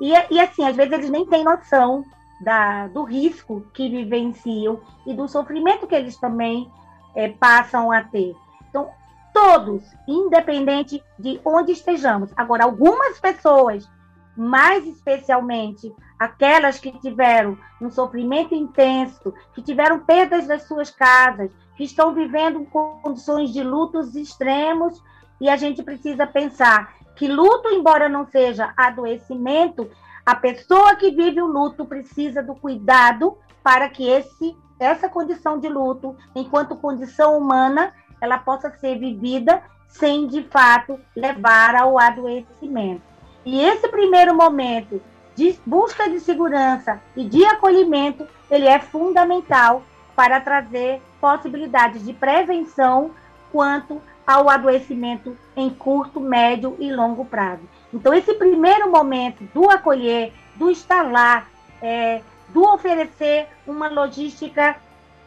[0.00, 2.04] E, e assim, às vezes eles nem têm noção
[2.40, 6.70] da, do risco que vivenciam e do sofrimento que eles também
[7.14, 8.34] é, passam a ter.
[8.68, 8.90] Então,
[9.32, 12.30] todos, independente de onde estejamos.
[12.36, 13.88] Agora, algumas pessoas
[14.36, 21.84] mais especialmente aquelas que tiveram um sofrimento intenso, que tiveram perdas das suas casas, que
[21.84, 25.02] estão vivendo condições de lutos extremos,
[25.40, 29.90] e a gente precisa pensar que luto, embora não seja adoecimento,
[30.24, 35.68] a pessoa que vive o luto precisa do cuidado para que esse essa condição de
[35.68, 43.02] luto, enquanto condição humana, ela possa ser vivida sem de fato levar ao adoecimento.
[43.44, 45.00] E esse primeiro momento
[45.34, 49.82] de busca de segurança e de acolhimento, ele é fundamental
[50.14, 53.10] para trazer possibilidades de prevenção
[53.52, 57.62] quanto ao adoecimento em curto, médio e longo prazo.
[57.94, 61.46] Então, esse primeiro momento do acolher, do estar lá,
[61.80, 64.76] é, do oferecer uma logística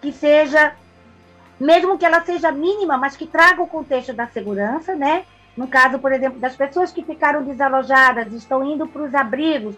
[0.01, 0.73] que seja,
[1.59, 5.25] mesmo que ela seja mínima, mas que traga o contexto da segurança, né?
[5.55, 9.75] No caso, por exemplo, das pessoas que ficaram desalojadas, estão indo para os abrigos,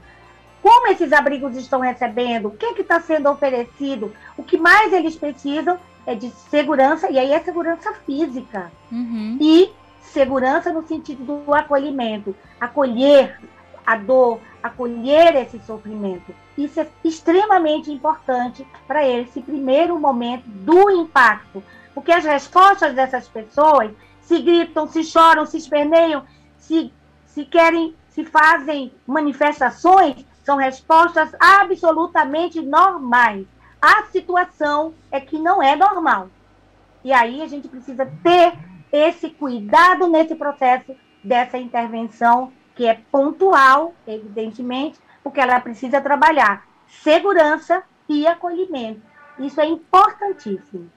[0.61, 5.79] como esses abrigos estão recebendo, o que está sendo oferecido, o que mais eles precisam
[6.05, 8.71] é de segurança, e aí é segurança física.
[8.91, 9.37] Uhum.
[9.39, 9.71] E
[10.01, 13.39] segurança no sentido do acolhimento, acolher
[13.85, 16.33] a dor, acolher esse sofrimento.
[16.57, 23.91] Isso é extremamente importante para esse primeiro momento do impacto, porque as respostas dessas pessoas
[24.21, 26.23] se gritam, se choram, se esperneiam,
[26.57, 26.93] se,
[27.25, 33.45] se querem, se fazem manifestações, são respostas absolutamente normais.
[33.82, 36.29] A situação é que não é normal.
[37.03, 38.53] E aí a gente precisa ter
[38.91, 47.84] esse cuidado nesse processo dessa intervenção, que é pontual, evidentemente, porque ela precisa trabalhar segurança
[48.07, 49.01] e acolhimento.
[49.39, 50.89] Isso é importantíssimo.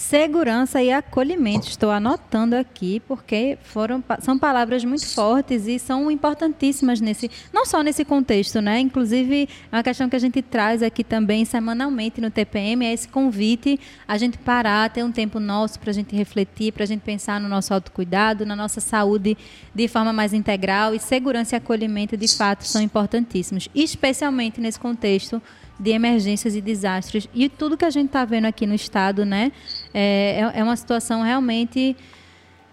[0.00, 1.68] Segurança e acolhimento.
[1.68, 7.82] Estou anotando aqui porque foram são palavras muito fortes e são importantíssimas nesse não só
[7.82, 8.80] nesse contexto, né?
[8.80, 13.08] Inclusive, é uma questão que a gente traz aqui também semanalmente no TPM é esse
[13.08, 13.78] convite
[14.08, 17.38] a gente parar, ter um tempo nosso para a gente refletir, para a gente pensar
[17.38, 19.36] no nosso autocuidado, na nossa saúde
[19.74, 25.42] de forma mais integral e segurança e acolhimento de fato são importantíssimos, especialmente nesse contexto
[25.80, 27.26] de emergências e desastres.
[27.34, 29.50] E tudo que a gente está vendo aqui no estado, né,
[29.94, 31.96] é, é, é uma situação realmente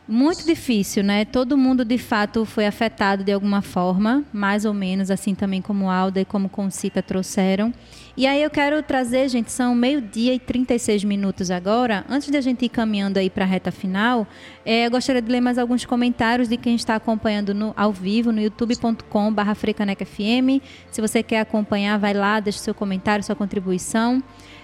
[0.07, 1.25] muito difícil, né?
[1.25, 5.89] Todo mundo de fato foi afetado de alguma forma, mais ou menos, assim também como
[5.89, 7.73] Alda e como Concita trouxeram.
[8.15, 12.05] E aí eu quero trazer, gente, são meio-dia e 36 minutos agora.
[12.09, 14.25] Antes de a gente ir caminhando aí para a reta final,
[14.65, 18.31] é, eu gostaria de ler mais alguns comentários de quem está acompanhando no, ao vivo
[18.31, 19.53] no youtube.com.br
[20.05, 20.63] FM.
[20.89, 24.23] Se você quer acompanhar, vai lá, deixe seu comentário, sua contribuição.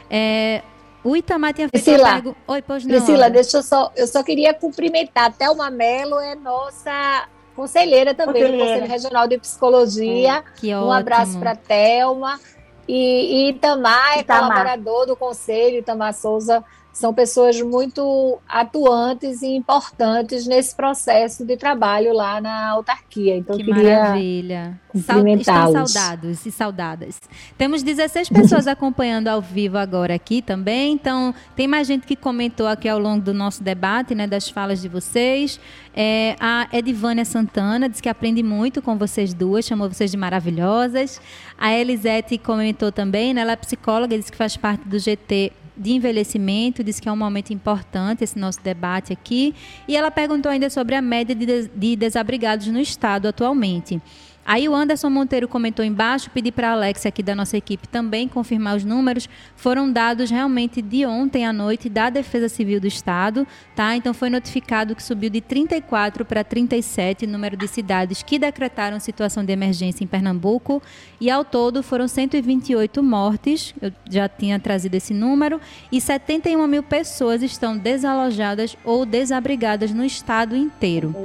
[0.10, 0.64] É,
[1.04, 2.38] o Itamar tinha feito Priscila, pergunta.
[2.48, 2.90] Oi, pois não.
[2.90, 3.92] Priscila, deixa eu só.
[3.96, 5.26] Eu só queria cumprimentar.
[5.26, 8.58] A Thelma Mello é nossa conselheira também conselheira.
[8.58, 10.44] do Conselho Regional de Psicologia.
[10.64, 12.40] É, um abraço para a Thelma.
[12.88, 14.50] E, e Itamar é Itamar.
[14.50, 16.64] colaborador do Conselho, Itamar Souza
[16.94, 23.36] são pessoas muito atuantes e importantes nesse processo de trabalho lá na autarquia.
[23.36, 24.80] Então, que queria maravilha.
[24.94, 27.20] Estão saudados e saudadas.
[27.58, 30.94] Temos 16 pessoas acompanhando ao vivo agora aqui também.
[30.94, 34.80] Então, tem mais gente que comentou aqui ao longo do nosso debate, né, das falas
[34.80, 35.60] de vocês.
[35.96, 41.20] É, a Edivânia Santana disse que aprende muito com vocês duas, chamou vocês de maravilhosas.
[41.58, 45.92] A Elisete comentou também, né, ela é psicóloga, disse que faz parte do GT de
[45.92, 49.56] envelhecimento, diz que é um momento importante esse nosso debate aqui.
[49.88, 54.02] E ela perguntou ainda sobre a média de, de desabrigados no estado atualmente.
[54.46, 58.28] Aí o Anderson Monteiro comentou embaixo, pedi para a Alex aqui da nossa equipe também
[58.28, 59.30] confirmar os números.
[59.56, 63.96] Foram dados realmente de ontem à noite da Defesa Civil do Estado, tá?
[63.96, 69.00] Então foi notificado que subiu de 34 para 37 o número de cidades que decretaram
[69.00, 70.82] situação de emergência em Pernambuco
[71.22, 75.60] e ao todo foram 128 mortes, eu já tinha trazido esse número,
[75.92, 81.16] e 71 mil pessoas estão desalojadas ou desabrigadas no estado inteiro.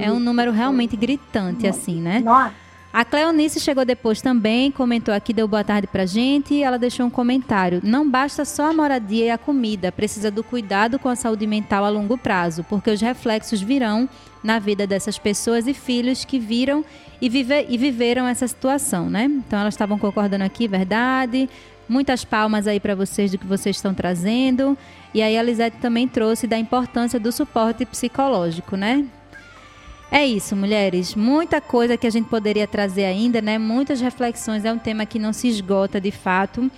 [0.00, 2.20] É um número realmente gritante, assim, né?
[2.20, 2.65] Nossa.
[2.96, 7.04] A Cleonice chegou depois também, comentou aqui, deu boa tarde pra gente e ela deixou
[7.04, 7.82] um comentário.
[7.84, 11.84] Não basta só a moradia e a comida, precisa do cuidado com a saúde mental
[11.84, 14.08] a longo prazo, porque os reflexos virão
[14.42, 16.82] na vida dessas pessoas e filhos que viram
[17.20, 19.24] e, vive, e viveram essa situação, né?
[19.24, 21.50] Então elas estavam concordando aqui, verdade.
[21.86, 24.74] Muitas palmas aí para vocês do que vocês estão trazendo.
[25.12, 29.04] E aí a Lisete também trouxe da importância do suporte psicológico, né?
[30.10, 31.14] É isso, mulheres.
[31.14, 33.58] Muita coisa que a gente poderia trazer ainda, né?
[33.58, 34.64] Muitas reflexões.
[34.64, 36.70] É um tema que não se esgota de fato.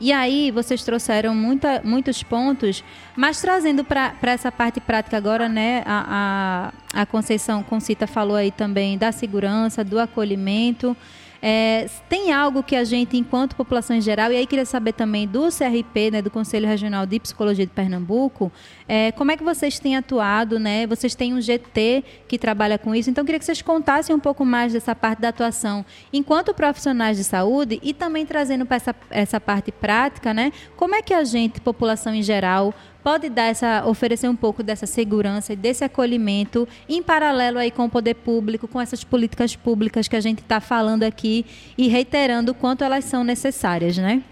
[0.00, 2.82] E aí, vocês trouxeram muita, muitos pontos,
[3.14, 5.82] mas trazendo para essa parte prática agora, né?
[5.86, 10.96] A, a, a Conceição Concita falou aí também da segurança, do acolhimento.
[11.44, 15.26] É, tem algo que a gente, enquanto população em geral, e aí queria saber também
[15.26, 18.50] do CRP, né, do Conselho Regional de Psicologia de Pernambuco,
[18.94, 20.86] é, como é que vocês têm atuado, né?
[20.86, 24.44] Vocês têm um GT que trabalha com isso, então queria que vocês contassem um pouco
[24.44, 25.82] mais dessa parte da atuação
[26.12, 30.52] enquanto profissionais de saúde e também trazendo para essa, essa parte prática, né?
[30.76, 34.84] Como é que a gente, população em geral, pode dar essa, oferecer um pouco dessa
[34.84, 40.06] segurança e desse acolhimento em paralelo aí com o poder público, com essas políticas públicas
[40.06, 41.46] que a gente está falando aqui
[41.78, 44.22] e reiterando o quanto elas são necessárias, né?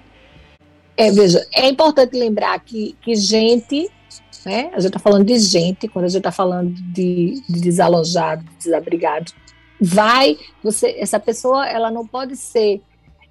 [0.99, 3.91] É, veja, é importante lembrar que, que gente,
[4.45, 4.71] né?
[4.73, 8.65] A gente está falando de gente, quando a gente está falando de, de desalojado, de
[8.65, 9.33] desabrigado,
[9.81, 12.83] vai, você, essa pessoa, ela não pode ser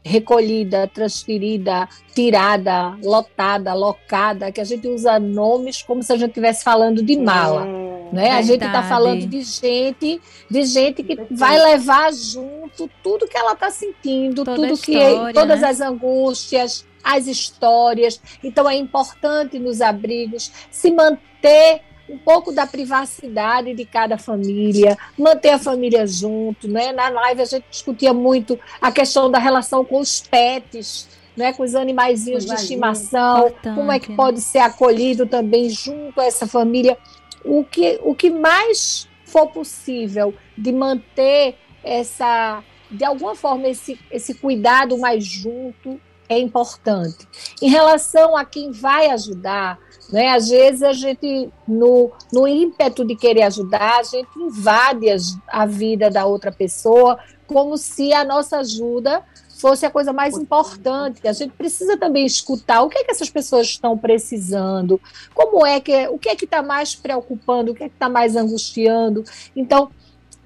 [0.04, 6.64] recolhida, transferida, tirada, lotada, locada, que a gente usa nomes como se a gente estivesse
[6.64, 7.68] falando de mala.
[7.68, 8.32] É, né?
[8.32, 13.54] A gente está falando de gente, de gente que vai levar junto tudo que ela
[13.54, 14.98] está sentindo, Toda tudo que
[15.34, 15.68] todas né?
[15.68, 18.22] as angústias, as histórias.
[18.44, 25.50] Então é importante nos abrigos se manter um pouco da privacidade de cada família, manter
[25.50, 26.92] a família junto, né?
[26.92, 31.08] Na live a gente discutia muito a questão da relação com os pets,
[31.38, 34.16] né, com os animaizinhos de estimação, como é que né?
[34.16, 36.98] pode ser acolhido também junto a essa família.
[37.46, 44.34] O que, o que mais for possível de manter essa, de alguma forma, esse, esse
[44.34, 47.28] cuidado mais junto é importante.
[47.62, 49.80] Em relação a quem vai ajudar,
[50.12, 55.18] né, às vezes a gente, no, no ímpeto de querer ajudar, a gente invade a,
[55.48, 59.24] a vida da outra pessoa como se a nossa ajuda
[59.60, 61.28] fosse a coisa mais importante.
[61.28, 65.02] A gente precisa também escutar o que é que essas pessoas estão precisando,
[65.34, 68.08] como é que o que é que está mais preocupando, o que é que está
[68.08, 69.24] mais angustiando.
[69.56, 69.92] Então,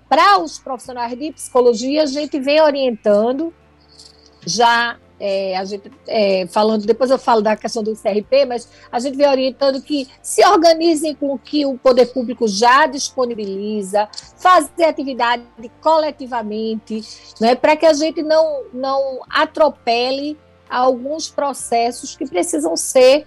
[0.09, 3.53] para os profissionais de psicologia, a gente vem orientando
[4.45, 8.99] já é, a gente é, falando, depois eu falo da questão do CRP, mas a
[8.99, 14.84] gente vem orientando que se organizem com o que o poder público já disponibiliza, fazer
[14.84, 15.41] atividade
[15.80, 17.01] coletivamente,
[17.39, 20.38] né, para que a gente não, não atropele
[20.69, 23.24] alguns processos que precisam ser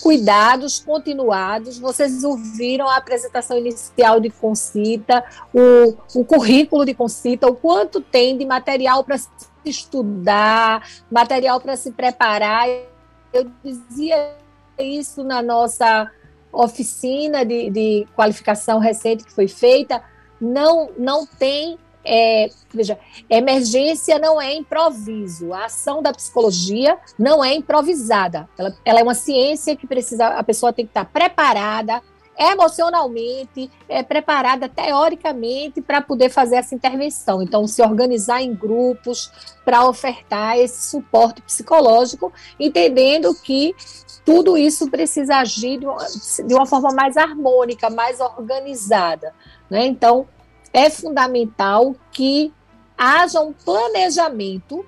[0.00, 1.78] cuidados continuados.
[1.78, 5.22] Vocês ouviram a apresentação inicial de Concita,
[5.52, 9.18] o, o currículo de Concita, o quanto tem de material para
[9.68, 12.68] estudar, material para se preparar.
[13.32, 14.36] Eu dizia
[14.78, 16.10] isso na nossa
[16.52, 20.02] oficina de, de qualificação recente que foi feita.
[20.40, 22.98] Não, não tem é, veja,
[23.30, 25.54] emergência não é improviso.
[25.54, 28.48] A ação da psicologia não é improvisada.
[28.58, 32.02] Ela, ela, é uma ciência que precisa, a pessoa tem que estar preparada,
[32.38, 37.42] emocionalmente, é, preparada teoricamente para poder fazer essa intervenção.
[37.42, 39.30] Então, se organizar em grupos
[39.64, 43.74] para ofertar esse suporte psicológico, entendendo que
[44.24, 46.06] tudo isso precisa agir de uma,
[46.46, 49.32] de uma forma mais harmônica, mais organizada.
[49.70, 49.86] Né?
[49.86, 50.26] Então,
[50.72, 52.52] é fundamental que
[52.96, 54.84] haja um planejamento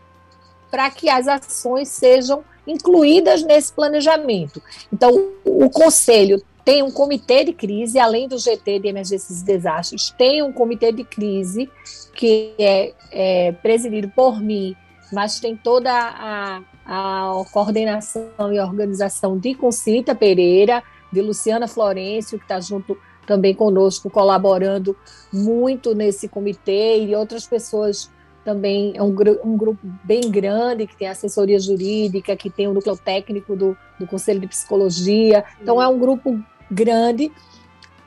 [0.70, 4.60] para que as ações sejam incluídas nesse planejamento.
[4.92, 10.10] Então, o conselho tem um comitê de crise, além do GT de emergências e desastres,
[10.10, 11.70] tem um comitê de crise
[12.12, 14.74] que é, é presidido por mim,
[15.12, 22.44] mas tem toda a, a coordenação e organização de Concita Pereira, de Luciana Florencio, que
[22.44, 22.98] está junto
[23.28, 24.96] também conosco, colaborando
[25.32, 28.10] muito nesse comitê, e outras pessoas
[28.44, 29.14] também, é um,
[29.44, 34.06] um grupo bem grande, que tem assessoria jurídica, que tem o núcleo técnico do, do
[34.06, 35.44] Conselho de Psicologia.
[35.60, 36.40] Então, é um grupo
[36.70, 37.32] grande,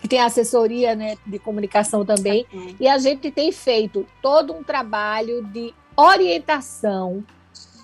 [0.02, 2.76] que tem assessoria né, de comunicação também, uhum.
[2.80, 7.24] e a gente tem feito todo um trabalho de orientação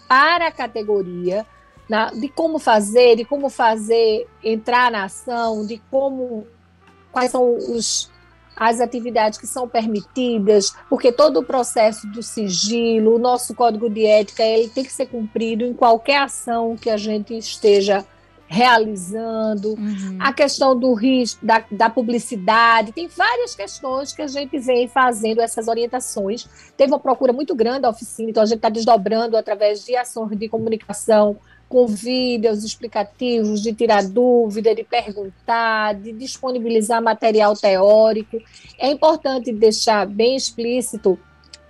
[0.07, 1.45] para a categoria,
[1.89, 6.47] na, de como fazer, de como fazer entrar na ação, de como
[7.11, 8.09] quais são os,
[8.55, 14.05] as atividades que são permitidas, porque todo o processo do sigilo, o nosso código de
[14.05, 18.05] ética, ele tem que ser cumprido em qualquer ação que a gente esteja
[18.47, 20.17] realizando, uhum.
[20.19, 25.41] a questão do risco, da, da, publicidade, tem várias questões que a gente vem fazendo
[25.41, 26.47] essas orientações.
[26.77, 30.37] Teve uma procura muito grande da oficina, então a gente está desdobrando através de ações
[30.37, 31.37] de comunicação,
[31.67, 38.37] com vídeos explicativos, de tirar dúvida, de perguntar, de disponibilizar material teórico.
[38.77, 41.17] É importante deixar bem explícito,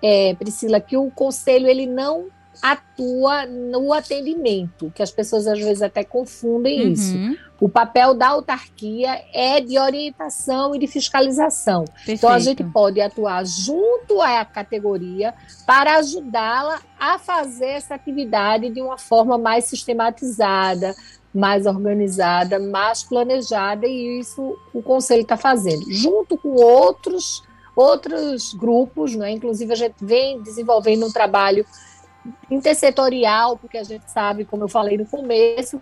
[0.03, 2.27] é, Priscila, que o conselho ele não
[2.61, 6.91] atua no atendimento, que as pessoas às vezes até confundem uhum.
[6.91, 7.15] isso.
[7.59, 11.85] O papel da autarquia é de orientação e de fiscalização.
[11.85, 12.17] Perfeito.
[12.17, 15.33] Então a gente pode atuar junto à categoria
[15.65, 20.93] para ajudá-la a fazer essa atividade de uma forma mais sistematizada,
[21.33, 27.43] mais organizada, mais planejada, e isso o conselho está fazendo, junto com outros
[27.75, 29.31] outros grupos, né?
[29.31, 31.65] inclusive a gente vem desenvolvendo um trabalho
[32.49, 35.81] intersetorial, porque a gente sabe, como eu falei no começo,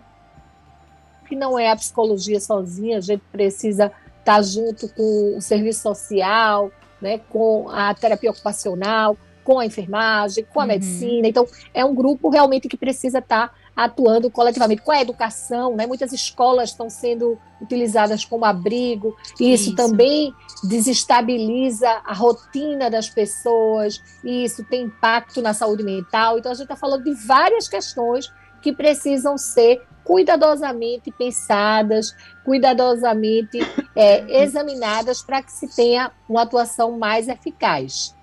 [1.26, 3.90] que não é a psicologia sozinha, a gente precisa
[4.20, 6.70] estar junto com o serviço social,
[7.00, 10.68] né, com a terapia ocupacional, com a enfermagem, com a uhum.
[10.68, 11.28] medicina.
[11.28, 15.86] Então, é um grupo realmente que precisa estar atuando coletivamente com a educação, né?
[15.86, 23.08] Muitas escolas estão sendo utilizadas como abrigo, e isso, isso, também desestabiliza a rotina das
[23.08, 26.38] pessoas, e isso tem impacto na saúde mental.
[26.38, 32.14] Então a gente está falando de várias questões que precisam ser cuidadosamente pensadas,
[32.44, 33.58] cuidadosamente
[33.96, 38.14] é, examinadas para que se tenha uma atuação mais eficaz.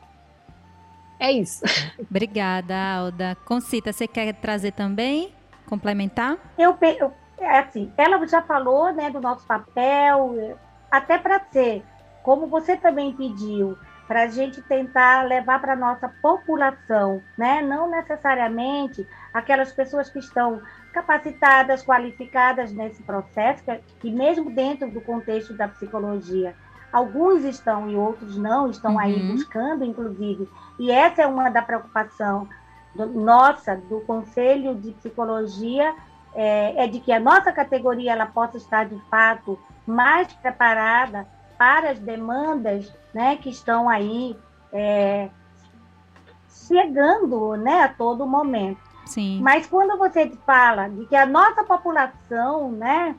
[1.20, 1.62] É isso.
[2.10, 3.38] Obrigada, Alda.
[3.46, 5.32] Concita, você quer trazer também?
[5.72, 6.38] Complementar?
[6.58, 10.58] Eu, eu é assim, ela já falou, né, do nosso papel,
[10.92, 11.84] até para ser,
[12.22, 17.62] como você também pediu, para a gente tentar levar para a nossa população, né?
[17.62, 20.62] não necessariamente aquelas pessoas que estão
[20.92, 23.64] capacitadas, qualificadas nesse processo,
[24.02, 26.54] que, mesmo dentro do contexto da psicologia,
[26.92, 29.00] alguns estão e outros não, estão uhum.
[29.00, 32.50] aí buscando, inclusive, e essa é uma da preocupação
[32.96, 35.94] do, nossa, do Conselho de Psicologia,
[36.34, 41.28] é, é de que a nossa categoria ela possa estar, de fato, mais preparada
[41.58, 44.36] para as demandas né, que estão aí
[44.72, 45.30] é,
[46.50, 48.80] chegando né, a todo momento.
[49.06, 49.42] Sim.
[49.42, 53.16] Mas quando você fala de que a nossa população, né,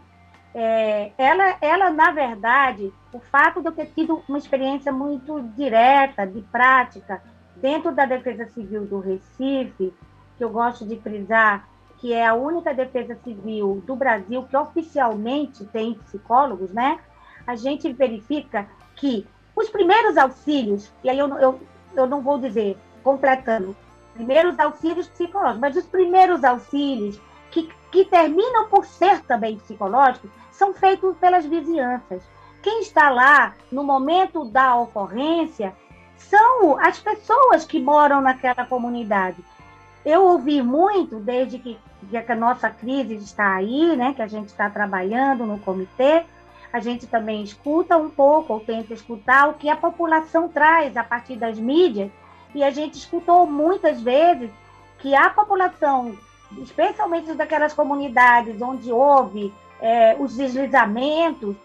[0.55, 6.27] é, ela, ela, na verdade, o fato de eu ter tido uma experiência muito direta,
[6.27, 7.23] de prática,
[7.63, 9.95] dentro da Defesa Civil do Recife,
[10.37, 11.67] que eu gosto de frisar,
[11.99, 16.99] que é a única defesa civil do Brasil que oficialmente tem psicólogos, né?
[17.47, 21.61] a gente verifica que os primeiros auxílios, e aí eu, eu,
[21.95, 23.77] eu não vou dizer completando,
[24.15, 30.73] primeiros auxílios psicológicos, mas os primeiros auxílios que, que terminam por ser também psicológicos são
[30.73, 32.23] feitos pelas vizinhanças.
[32.63, 35.75] Quem está lá no momento da ocorrência
[36.29, 39.37] são as pessoas que moram naquela comunidade.
[40.05, 41.79] Eu ouvi muito, desde que,
[42.11, 46.25] que a nossa crise está aí, né, que a gente está trabalhando no comitê,
[46.73, 51.05] a gente também escuta um pouco, ou tenta escutar o que a população traz a
[51.05, 52.11] partir das mídias,
[52.55, 54.51] e a gente escutou muitas vezes
[54.99, 56.17] que a população,
[56.59, 61.57] especialmente daquelas comunidades onde houve é, os deslizamentos,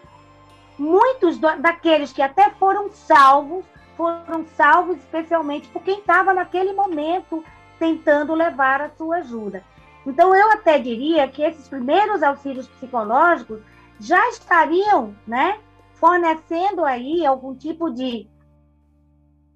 [0.78, 3.64] muitos do, daqueles que até foram salvos,
[3.98, 7.44] foram salvos especialmente por quem estava naquele momento
[7.80, 9.64] tentando levar a sua ajuda.
[10.06, 13.60] Então, eu até diria que esses primeiros auxílios psicológicos
[13.98, 15.58] já estariam, né,
[15.94, 18.28] fornecendo aí algum tipo de,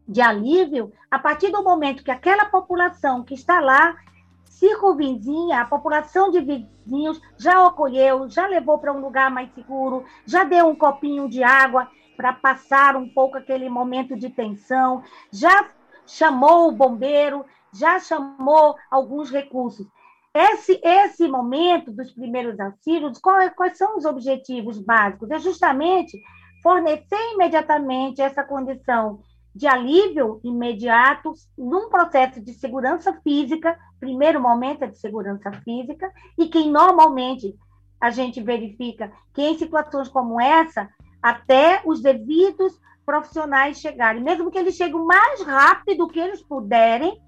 [0.09, 3.97] de alívio a partir do momento que aquela população que está lá,
[4.45, 10.43] circunvizinha, a população de vizinhos, já acolheu, já levou para um lugar mais seguro, já
[10.43, 11.88] deu um copinho de água
[12.22, 15.02] para passar um pouco aquele momento de tensão,
[15.32, 15.68] já
[16.06, 17.44] chamou o bombeiro,
[17.74, 19.84] já chamou alguns recursos.
[20.32, 25.32] Esse, esse momento dos primeiros auxílios, qual, quais são os objetivos básicos?
[25.32, 26.16] É justamente
[26.62, 29.18] fornecer imediatamente essa condição
[29.52, 36.08] de alívio imediato num processo de segurança física, primeiro momento é de segurança física,
[36.38, 37.52] e que normalmente
[38.00, 40.88] a gente verifica que em situações como essa,
[41.22, 47.20] até os devidos profissionais chegarem, mesmo que eles cheguem o mais rápido que eles puderem,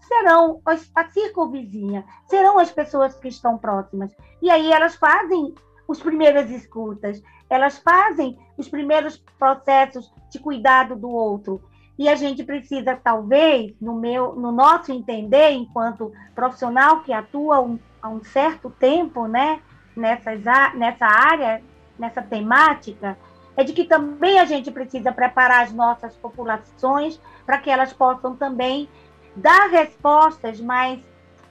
[0.00, 4.14] serão a circunvizinha, serão as pessoas que estão próximas.
[4.42, 5.54] E aí elas fazem
[5.86, 11.60] os primeiras escutas, elas fazem os primeiros processos de cuidado do outro.
[11.98, 17.78] E a gente precisa, talvez, no meu, no nosso entender, enquanto profissional que atua um,
[18.00, 19.60] há um certo tempo, né,
[19.94, 20.40] nessas,
[20.74, 21.62] nessa área,
[22.00, 23.16] nessa temática,
[23.56, 28.34] é de que também a gente precisa preparar as nossas populações para que elas possam
[28.34, 28.88] também
[29.36, 30.98] dar respostas mais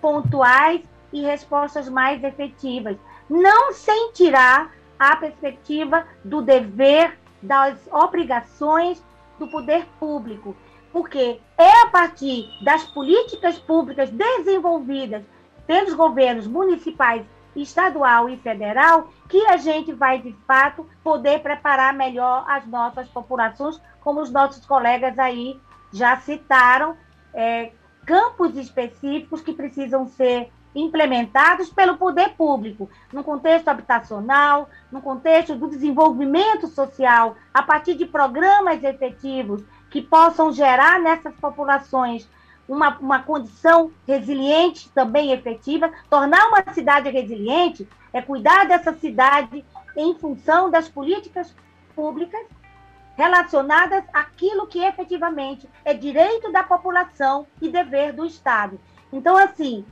[0.02, 0.82] pontuais
[1.14, 2.98] e respostas mais efetivas,
[3.30, 9.02] não sem tirar a perspectiva do dever, das obrigações
[9.38, 10.56] do poder público,
[10.92, 15.24] porque é a partir das políticas públicas desenvolvidas
[15.66, 17.24] pelos governos municipais,
[17.56, 23.80] estadual e federal que a gente vai de fato poder preparar melhor as nossas populações,
[24.02, 25.60] como os nossos colegas aí
[25.92, 26.96] já citaram,
[27.34, 27.72] é,
[28.06, 35.68] campos específicos que precisam ser implementados pelo poder público, no contexto habitacional, no contexto do
[35.68, 42.30] desenvolvimento social, a partir de programas efetivos que possam gerar nessas populações
[42.70, 45.92] uma, uma condição resiliente também efetiva.
[46.10, 49.66] Tornar uma cidade resiliente é cuidar dessa cidade
[49.98, 51.54] em função das políticas
[51.96, 52.46] públicas
[53.18, 58.80] relacionadas àquilo que efetivamente é direito da população e dever do Estado.
[59.12, 59.84] Então, assim,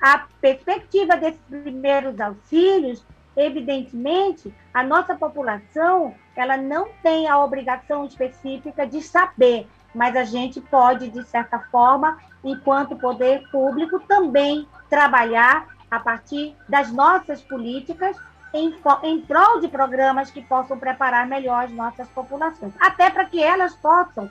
[0.00, 3.04] a perspectiva desses primeiros auxílios,
[3.36, 10.60] evidentemente, a nossa população, ela não tem a obrigação específica de saber, mas a gente
[10.60, 18.16] pode, de certa forma, enquanto poder público, também trabalhar a partir das nossas políticas
[18.52, 23.42] em, em prol de programas que possam preparar melhor as nossas populações, até para que
[23.42, 24.28] elas possam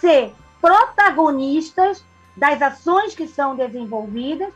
[0.00, 2.04] ser protagonistas
[2.36, 4.52] das ações que são desenvolvidas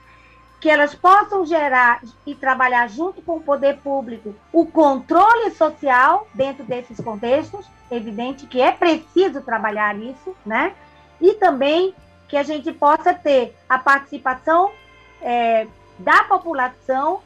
[0.62, 6.62] que elas possam gerar e trabalhar junto com o poder público o controle social dentro
[6.62, 7.66] desses contextos,
[7.96, 10.74] evidente que é preciso trabalhar isso, né?
[11.20, 11.94] E também
[12.28, 14.72] que a gente possa ter a participação
[15.20, 15.66] é,
[15.98, 17.20] da população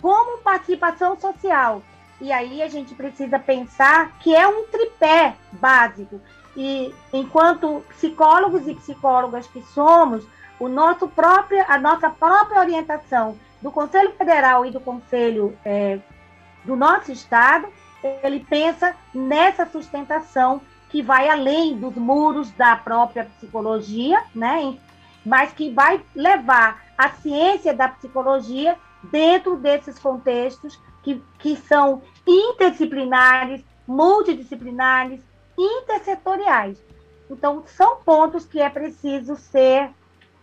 [0.00, 1.82] como participação social.
[2.20, 6.20] E aí a gente precisa pensar que é um tripé básico.
[6.56, 10.26] E enquanto psicólogos e psicólogas que somos,
[10.58, 15.98] o nosso próprio, a nossa própria orientação do Conselho Federal e do Conselho é,
[16.64, 17.66] do nosso Estado,
[18.02, 24.76] ele pensa nessa sustentação que vai além dos muros da própria psicologia, né?
[25.24, 33.62] mas que vai levar a ciência da psicologia dentro desses contextos que, que são interdisciplinares,
[33.86, 35.20] multidisciplinares,
[35.58, 36.82] intersetoriais.
[37.30, 39.90] Então, são pontos que é preciso ser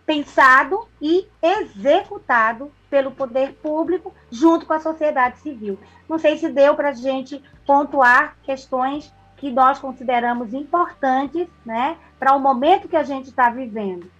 [0.08, 5.78] pensado e executado pelo poder público junto com a sociedade civil.
[6.08, 12.34] Não sei se deu para a gente pontuar questões que nós consideramos importantes né, para
[12.34, 14.10] o momento que a gente está vivendo.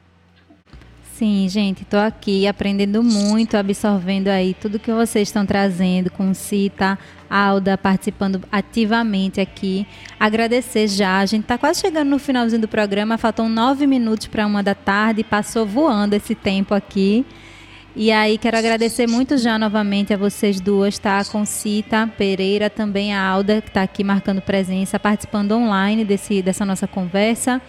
[1.19, 6.97] Sim, gente, estou aqui aprendendo muito, absorvendo aí tudo que vocês estão trazendo com Cita,
[7.29, 9.85] Alda participando ativamente aqui.
[10.21, 14.47] Agradecer já, a gente está quase chegando no finalzinho do programa, faltam nove minutos para
[14.47, 17.27] uma da tarde, passou voando esse tempo aqui.
[17.97, 21.25] E aí quero agradecer muito já novamente a vocês duas, tá?
[21.25, 26.65] Com Cita Pereira, também a Alda, que está aqui marcando presença, participando online desse, dessa
[26.65, 27.61] nossa conversa.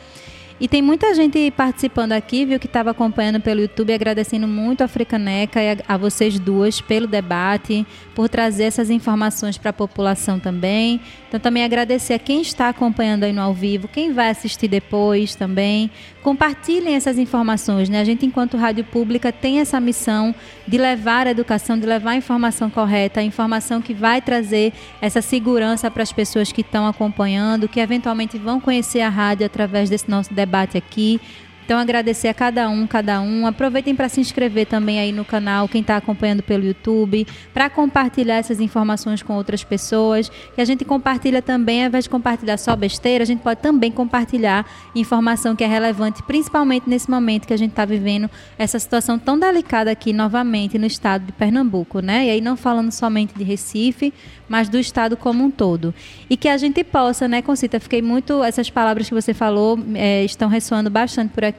[0.60, 4.86] E tem muita gente participando aqui, viu, que estava acompanhando pelo YouTube, agradecendo muito a
[4.86, 10.38] Africaneca e a, a vocês duas pelo debate, por trazer essas informações para a população
[10.38, 11.00] também.
[11.30, 15.36] Então, também agradecer a quem está acompanhando aí no ao vivo, quem vai assistir depois
[15.36, 15.92] também.
[16.24, 18.02] Compartilhem essas informações, né?
[18.02, 20.34] A gente, enquanto rádio pública, tem essa missão
[20.68, 25.22] de levar a educação, de levar a informação correta, a informação que vai trazer essa
[25.22, 30.10] segurança para as pessoas que estão acompanhando, que eventualmente vão conhecer a rádio através desse
[30.10, 31.22] nosso debate aqui.
[31.70, 33.46] Então, agradecer a cada um, cada um.
[33.46, 38.38] Aproveitem para se inscrever também aí no canal, quem está acompanhando pelo YouTube, para compartilhar
[38.38, 40.32] essas informações com outras pessoas.
[40.56, 43.92] Que a gente compartilha também, ao invés de compartilhar só besteira, a gente pode também
[43.92, 44.66] compartilhar
[44.96, 49.38] informação que é relevante, principalmente nesse momento que a gente está vivendo essa situação tão
[49.38, 52.26] delicada aqui novamente no estado de Pernambuco, né?
[52.26, 54.12] E aí não falando somente de Recife,
[54.50, 55.94] mas do Estado como um todo.
[56.30, 60.24] E que a gente possa, né, Concita, fiquei muito, essas palavras que você falou é,
[60.24, 61.59] estão ressoando bastante por aqui,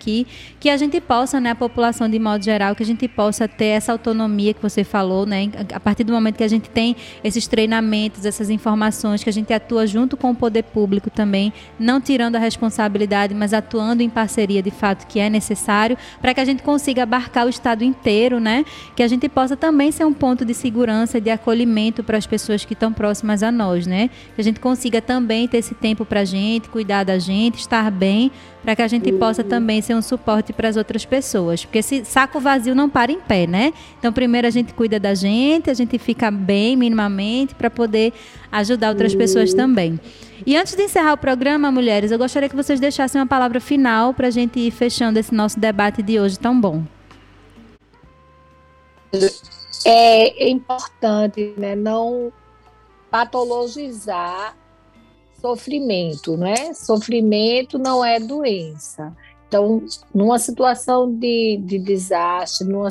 [0.58, 3.66] que a gente possa, né, a população de modo geral, que a gente possa ter
[3.66, 7.46] essa autonomia que você falou, né, a partir do momento que a gente tem esses
[7.46, 12.36] treinamentos, essas informações, que a gente atua junto com o poder público também, não tirando
[12.36, 16.62] a responsabilidade, mas atuando em parceria de fato que é necessário, para que a gente
[16.62, 18.64] consiga abarcar o Estado inteiro, né,
[18.96, 22.64] que a gente possa também ser um ponto de segurança, de acolhimento para as pessoas
[22.64, 24.08] que tão próximas a nós, né?
[24.34, 27.90] Que a gente consiga também ter esse tempo para a gente, cuidar da gente, estar
[27.90, 28.30] bem,
[28.62, 31.64] para que a gente possa também ser um suporte para as outras pessoas.
[31.64, 33.72] Porque esse saco vazio não para em pé, né?
[33.98, 38.12] Então, primeiro a gente cuida da gente, a gente fica bem minimamente para poder
[38.52, 39.98] ajudar outras pessoas também.
[40.46, 44.14] E antes de encerrar o programa, mulheres, eu gostaria que vocês deixassem uma palavra final
[44.14, 46.84] para a gente ir fechando esse nosso debate de hoje tão bom.
[49.84, 51.74] É importante, né?
[51.74, 52.32] Não
[53.10, 54.56] patologizar
[55.40, 56.72] sofrimento, né?
[56.74, 59.12] Sofrimento não é doença.
[59.50, 59.84] Então,
[60.14, 62.88] numa situação de, de desastre, numa,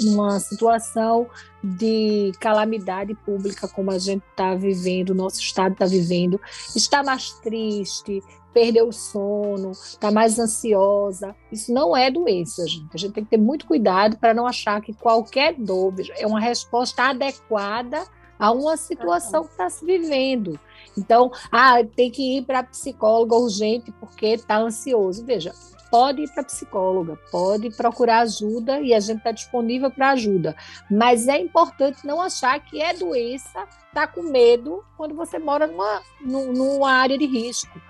[0.00, 1.26] numa situação
[1.62, 6.40] de calamidade pública como a gente está vivendo, nosso estado está vivendo,
[6.74, 11.36] está mais triste, perdeu o sono, está mais ansiosa.
[11.52, 12.88] Isso não é doença, gente.
[12.94, 16.40] A gente tem que ter muito cuidado para não achar que qualquer dor é uma
[16.40, 18.06] resposta adequada
[18.38, 20.58] a uma situação que está se vivendo.
[20.96, 25.26] Então, ah, tem que ir para psicóloga urgente porque está ansioso.
[25.26, 25.52] Veja,
[25.90, 30.54] pode ir para psicóloga, pode procurar ajuda e a gente está disponível para ajuda.
[30.90, 36.02] Mas é importante não achar que é doença, tá com medo quando você mora numa,
[36.20, 37.80] numa área de risco.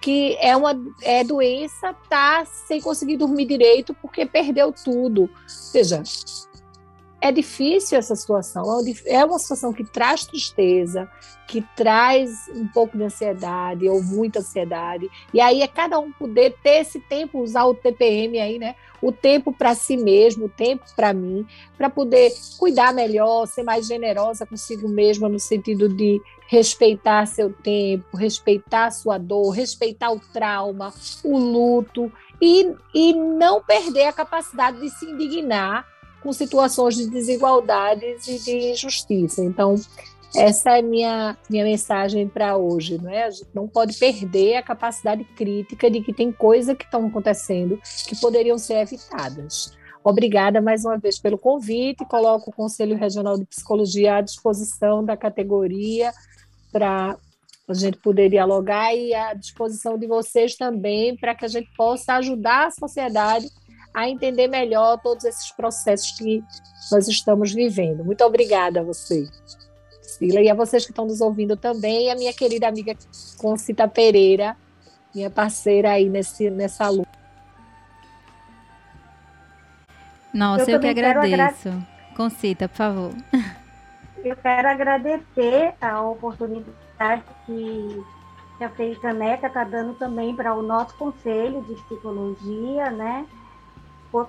[0.00, 5.28] Que é uma é doença, tá sem conseguir dormir direito porque perdeu tudo.
[5.72, 6.02] Veja,
[7.22, 11.08] é difícil essa situação, é, é uma situação que traz tristeza,
[11.46, 15.08] que traz um pouco de ansiedade ou muita ansiedade.
[15.32, 18.74] E aí é cada um poder ter esse tempo, usar o TPM aí, né?
[19.00, 21.46] O tempo para si mesmo, o tempo para mim,
[21.78, 28.16] para poder cuidar melhor, ser mais generosa consigo mesma no sentido de respeitar seu tempo,
[28.16, 30.92] respeitar sua dor, respeitar o trauma,
[31.22, 32.10] o luto
[32.40, 35.86] e, e não perder a capacidade de se indignar
[36.22, 39.42] com situações de desigualdades e de injustiça.
[39.42, 39.74] Então,
[40.34, 43.24] essa é minha minha mensagem para hoje, não é?
[43.24, 47.78] A gente não pode perder a capacidade crítica de que tem coisas que estão acontecendo
[48.06, 49.76] que poderiam ser evitadas.
[50.02, 52.04] Obrigada mais uma vez pelo convite.
[52.06, 56.12] Coloco o Conselho Regional de Psicologia à disposição da categoria
[56.72, 57.16] para
[57.68, 62.14] a gente poder dialogar e à disposição de vocês também para que a gente possa
[62.14, 63.46] ajudar a sociedade
[63.94, 66.42] a entender melhor todos esses processos que
[66.90, 68.04] nós estamos vivendo.
[68.04, 69.30] Muito obrigada a vocês.
[69.98, 72.94] Priscila, e a vocês que estão nos ouvindo também, e a minha querida amiga
[73.38, 74.56] Concita Pereira,
[75.14, 77.10] minha parceira aí nesse, nessa luta.
[80.32, 81.68] Nossa, eu, eu que agradeço.
[81.68, 81.88] Agra...
[82.16, 83.10] Concita, por favor.
[84.24, 88.04] Eu quero agradecer a oportunidade que,
[88.58, 93.26] que a Frei Caneca está dando também para o nosso Conselho de Psicologia, né?
[94.12, 94.28] Por,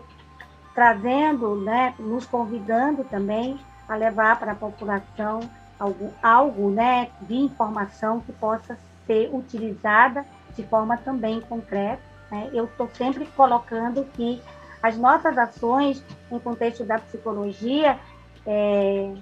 [0.73, 5.41] trazendo, né, nos convidando também a levar para a população
[5.79, 10.25] algo, algo né, de informação que possa ser utilizada
[10.55, 12.01] de forma também concreta.
[12.31, 12.49] Né?
[12.53, 14.41] Eu estou sempre colocando que
[14.81, 17.99] as nossas ações, em contexto da psicologia,
[18.45, 19.13] é,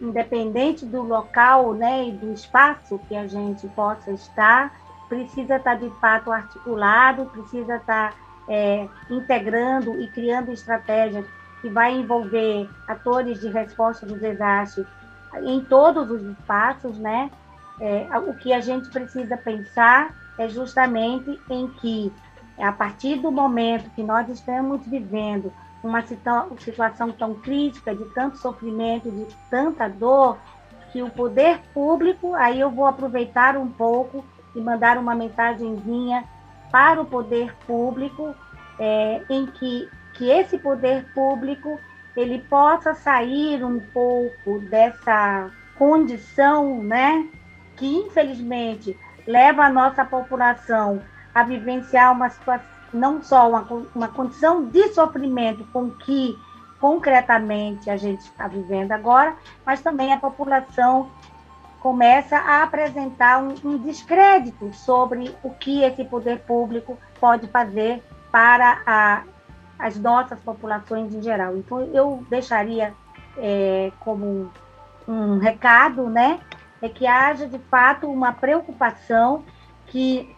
[0.00, 4.72] independente do local né, e do espaço que a gente possa estar,
[5.08, 8.14] precisa estar de fato articulado, precisa estar
[8.48, 11.26] é, integrando e criando estratégias
[11.60, 14.86] que vai envolver atores de resposta do desastre
[15.42, 17.30] em todos os espaços, né?
[17.80, 22.12] É, o que a gente precisa pensar é justamente em que,
[22.58, 29.10] a partir do momento que nós estamos vivendo uma situação tão crítica, de tanto sofrimento,
[29.10, 30.38] de tanta dor,
[30.92, 34.24] que o poder público, aí eu vou aproveitar um pouco
[34.56, 36.24] e mandar uma mensagenzinha
[36.70, 38.34] para o poder público,
[38.78, 41.78] é, em que, que esse poder público
[42.16, 47.28] ele possa sair um pouco dessa condição, né,
[47.76, 51.00] que infelizmente leva a nossa população
[51.34, 56.36] a vivenciar uma situação, não só uma, uma condição de sofrimento com que
[56.80, 61.10] concretamente a gente está vivendo agora, mas também a população
[61.80, 68.82] começa a apresentar um, um, descrédito sobre o que esse poder público pode fazer para
[68.86, 69.22] a
[69.78, 71.56] as nossas populações em geral.
[71.56, 72.92] Então, eu deixaria
[73.36, 74.50] é, como
[75.06, 76.40] um recado, né,
[76.82, 79.44] é que haja de fato uma preocupação
[79.86, 80.34] que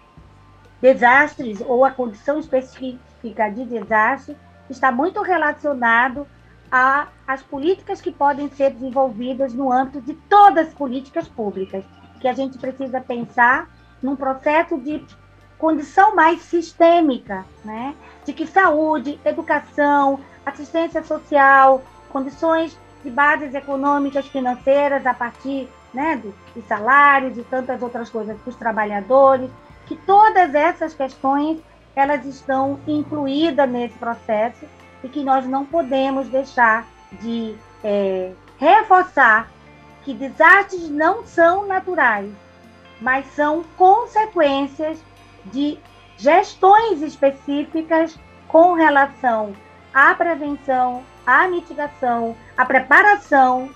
[0.80, 4.36] desastres ou a condição específica de desastre
[4.68, 6.26] está muito relacionado
[6.70, 11.84] às políticas que podem ser desenvolvidas no âmbito de todas as políticas públicas,
[12.20, 13.68] que a gente precisa pensar
[14.02, 15.04] num processo de
[15.58, 17.94] condição mais sistêmica, né?
[18.24, 26.32] de que saúde, educação, assistência social, condições de bases econômicas, financeiras, a partir né, de,
[26.54, 29.50] de salários e tantas outras coisas para os trabalhadores,
[29.86, 31.58] que todas essas questões
[31.96, 34.64] elas estão incluídas nesse processo
[35.02, 36.86] e que nós não podemos deixar
[37.20, 39.50] de é, reforçar
[40.04, 42.30] que desastres não são naturais,
[43.00, 45.02] mas são consequências
[45.46, 45.78] de
[46.16, 49.54] gestões específicas com relação
[49.92, 53.70] à prevenção, à mitigação, à preparação,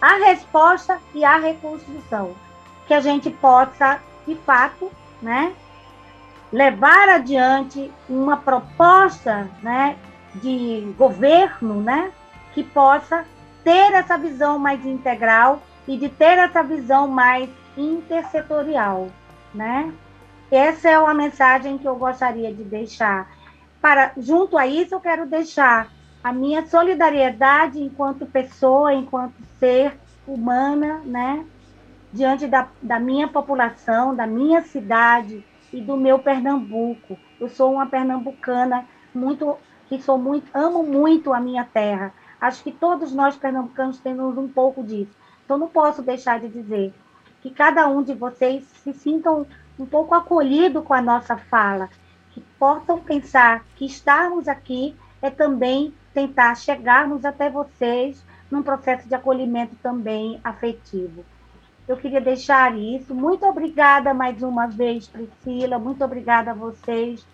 [0.00, 2.34] à resposta e à reconstrução.
[2.86, 5.52] Que a gente possa, de fato, né,
[6.52, 9.96] levar adiante uma proposta né,
[10.34, 12.12] de governo né,
[12.54, 13.24] que possa
[13.62, 19.08] ter essa visão mais integral e de ter essa visão mais intersetorial,
[19.54, 19.92] né?
[20.50, 23.30] Essa é uma mensagem que eu gostaria de deixar.
[23.80, 25.90] Para, junto a isso, eu quero deixar
[26.22, 31.44] a minha solidariedade enquanto pessoa, enquanto ser humana, né?
[32.12, 37.18] Diante da, da minha população, da minha cidade e do meu Pernambuco.
[37.40, 39.56] Eu sou uma pernambucana muito
[39.92, 42.14] que sou muito, amo muito a minha terra.
[42.40, 45.12] Acho que todos nós pernambucanos temos um pouco disso.
[45.44, 46.94] Então não posso deixar de dizer
[47.42, 49.46] que cada um de vocês se sintam
[49.78, 51.90] um pouco acolhido com a nossa fala,
[52.30, 59.14] que possam pensar que estarmos aqui é também tentar chegarmos até vocês num processo de
[59.14, 61.22] acolhimento também afetivo.
[61.86, 63.14] Eu queria deixar isso.
[63.14, 65.78] Muito obrigada mais uma vez, Priscila.
[65.78, 67.26] Muito obrigada a vocês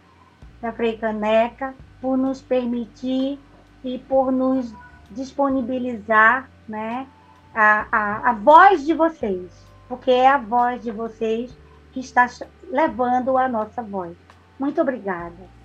[0.61, 3.39] da Frei Caneca por nos permitir
[3.85, 4.73] e por nos
[5.11, 7.07] disponibilizar né,
[7.55, 9.51] a, a, a voz de vocês,
[9.89, 11.57] porque é a voz de vocês
[11.93, 12.29] que está
[12.71, 14.17] levando a nossa voz.
[14.59, 15.59] Muito obrigada.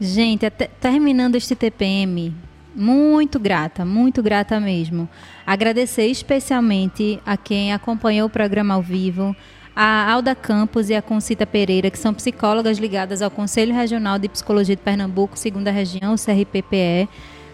[0.00, 2.34] Gente, até, terminando este TPM,
[2.74, 5.08] Muito grata, muito grata mesmo.
[5.46, 9.36] Agradecer especialmente a quem acompanhou o programa ao vivo,
[9.74, 14.28] a Alda Campos e a Concita Pereira, que são psicólogas ligadas ao Conselho Regional de
[14.28, 17.08] Psicologia de Pernambuco, segunda região, o CRPPE.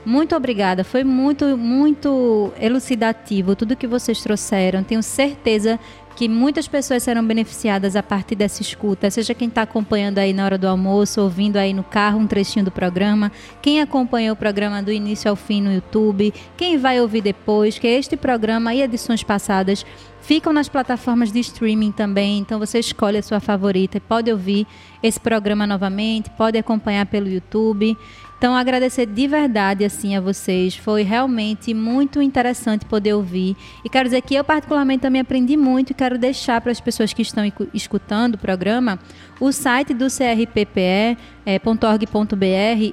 [0.05, 4.83] Muito obrigada, foi muito, muito elucidativo tudo que vocês trouxeram.
[4.83, 5.79] Tenho certeza
[6.21, 10.45] que muitas pessoas serão beneficiadas a partir dessa escuta, seja quem está acompanhando aí na
[10.45, 14.83] hora do almoço, ouvindo aí no carro um trechinho do programa, quem acompanhou o programa
[14.83, 19.23] do início ao fim no YouTube, quem vai ouvir depois, que este programa e edições
[19.23, 19.87] passadas
[20.21, 24.67] ficam nas plataformas de streaming também, então você escolhe a sua favorita e pode ouvir
[25.03, 27.97] esse programa novamente, pode acompanhar pelo YouTube.
[28.41, 30.75] Então, agradecer de verdade assim a vocês.
[30.75, 33.55] Foi realmente muito interessante poder ouvir.
[33.85, 37.13] E quero dizer que eu, particularmente, também aprendi muito e quero deixar para as pessoas
[37.13, 38.99] que estão escutando o programa
[39.41, 41.05] o site do crppe.org.br.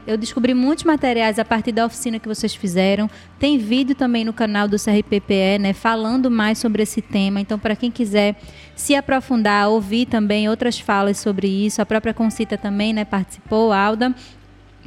[0.07, 3.09] Eu descobri muitos materiais a partir da oficina que vocês fizeram.
[3.37, 7.41] Tem vídeo também no canal do CRPPE, né, falando mais sobre esse tema.
[7.41, 8.37] Então, para quem quiser
[8.75, 14.15] se aprofundar, ouvir também outras falas sobre isso, a própria Concita também né, participou, Alda.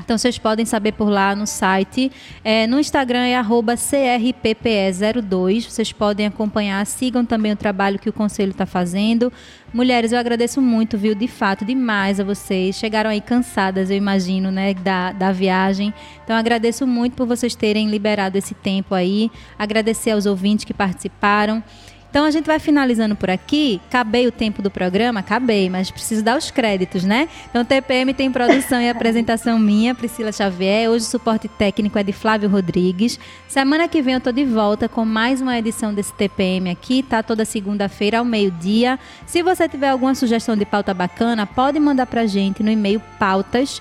[0.04, 2.12] Então vocês podem saber por lá no site.
[2.44, 5.68] É, no Instagram é CRPPE02.
[5.68, 9.32] Vocês podem acompanhar, sigam também o trabalho que o Conselho está fazendo.
[9.72, 11.14] Mulheres, eu agradeço muito, viu?
[11.14, 12.76] De fato, demais a vocês.
[12.76, 15.94] Chegaram aí cansadas, eu imagino, né, da, da viagem.
[16.24, 19.30] Então agradeço muito por vocês terem liberado esse tempo aí.
[19.58, 21.62] Agradecer aos ouvintes que participaram.
[22.10, 23.80] Então a gente vai finalizando por aqui.
[23.88, 25.20] Acabei o tempo do programa?
[25.20, 27.28] Acabei, mas preciso dar os créditos, né?
[27.48, 30.90] Então TPM tem produção e apresentação minha, Priscila Xavier.
[30.90, 33.18] Hoje o suporte técnico é de Flávio Rodrigues.
[33.46, 37.22] Semana que vem eu tô de volta com mais uma edição desse TPM aqui, tá?
[37.22, 38.98] Toda segunda-feira ao meio-dia.
[39.24, 43.80] Se você tiver alguma sugestão de pauta bacana, pode mandar pra gente no e-mail pautas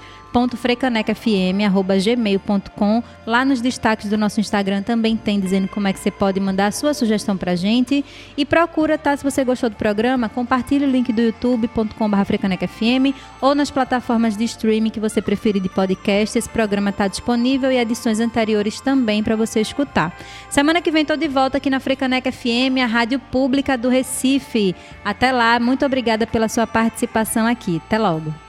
[2.04, 6.40] gmail.com Lá nos destaques do nosso Instagram também tem dizendo como é que você pode
[6.40, 8.04] mandar a sua sugestão pra gente.
[8.36, 9.16] E procura, tá?
[9.16, 14.44] Se você gostou do programa, compartilhe o link do youtube.com.br frecanecfm ou nas plataformas de
[14.46, 16.38] streaming que você preferir de podcast.
[16.38, 20.18] Esse programa está disponível e edições anteriores também para você escutar.
[20.50, 24.76] Semana que vem tô de volta aqui na Frecaneca FM, a rádio pública do Recife.
[25.04, 27.82] Até lá, muito obrigada pela sua participação aqui.
[27.86, 28.49] Até logo.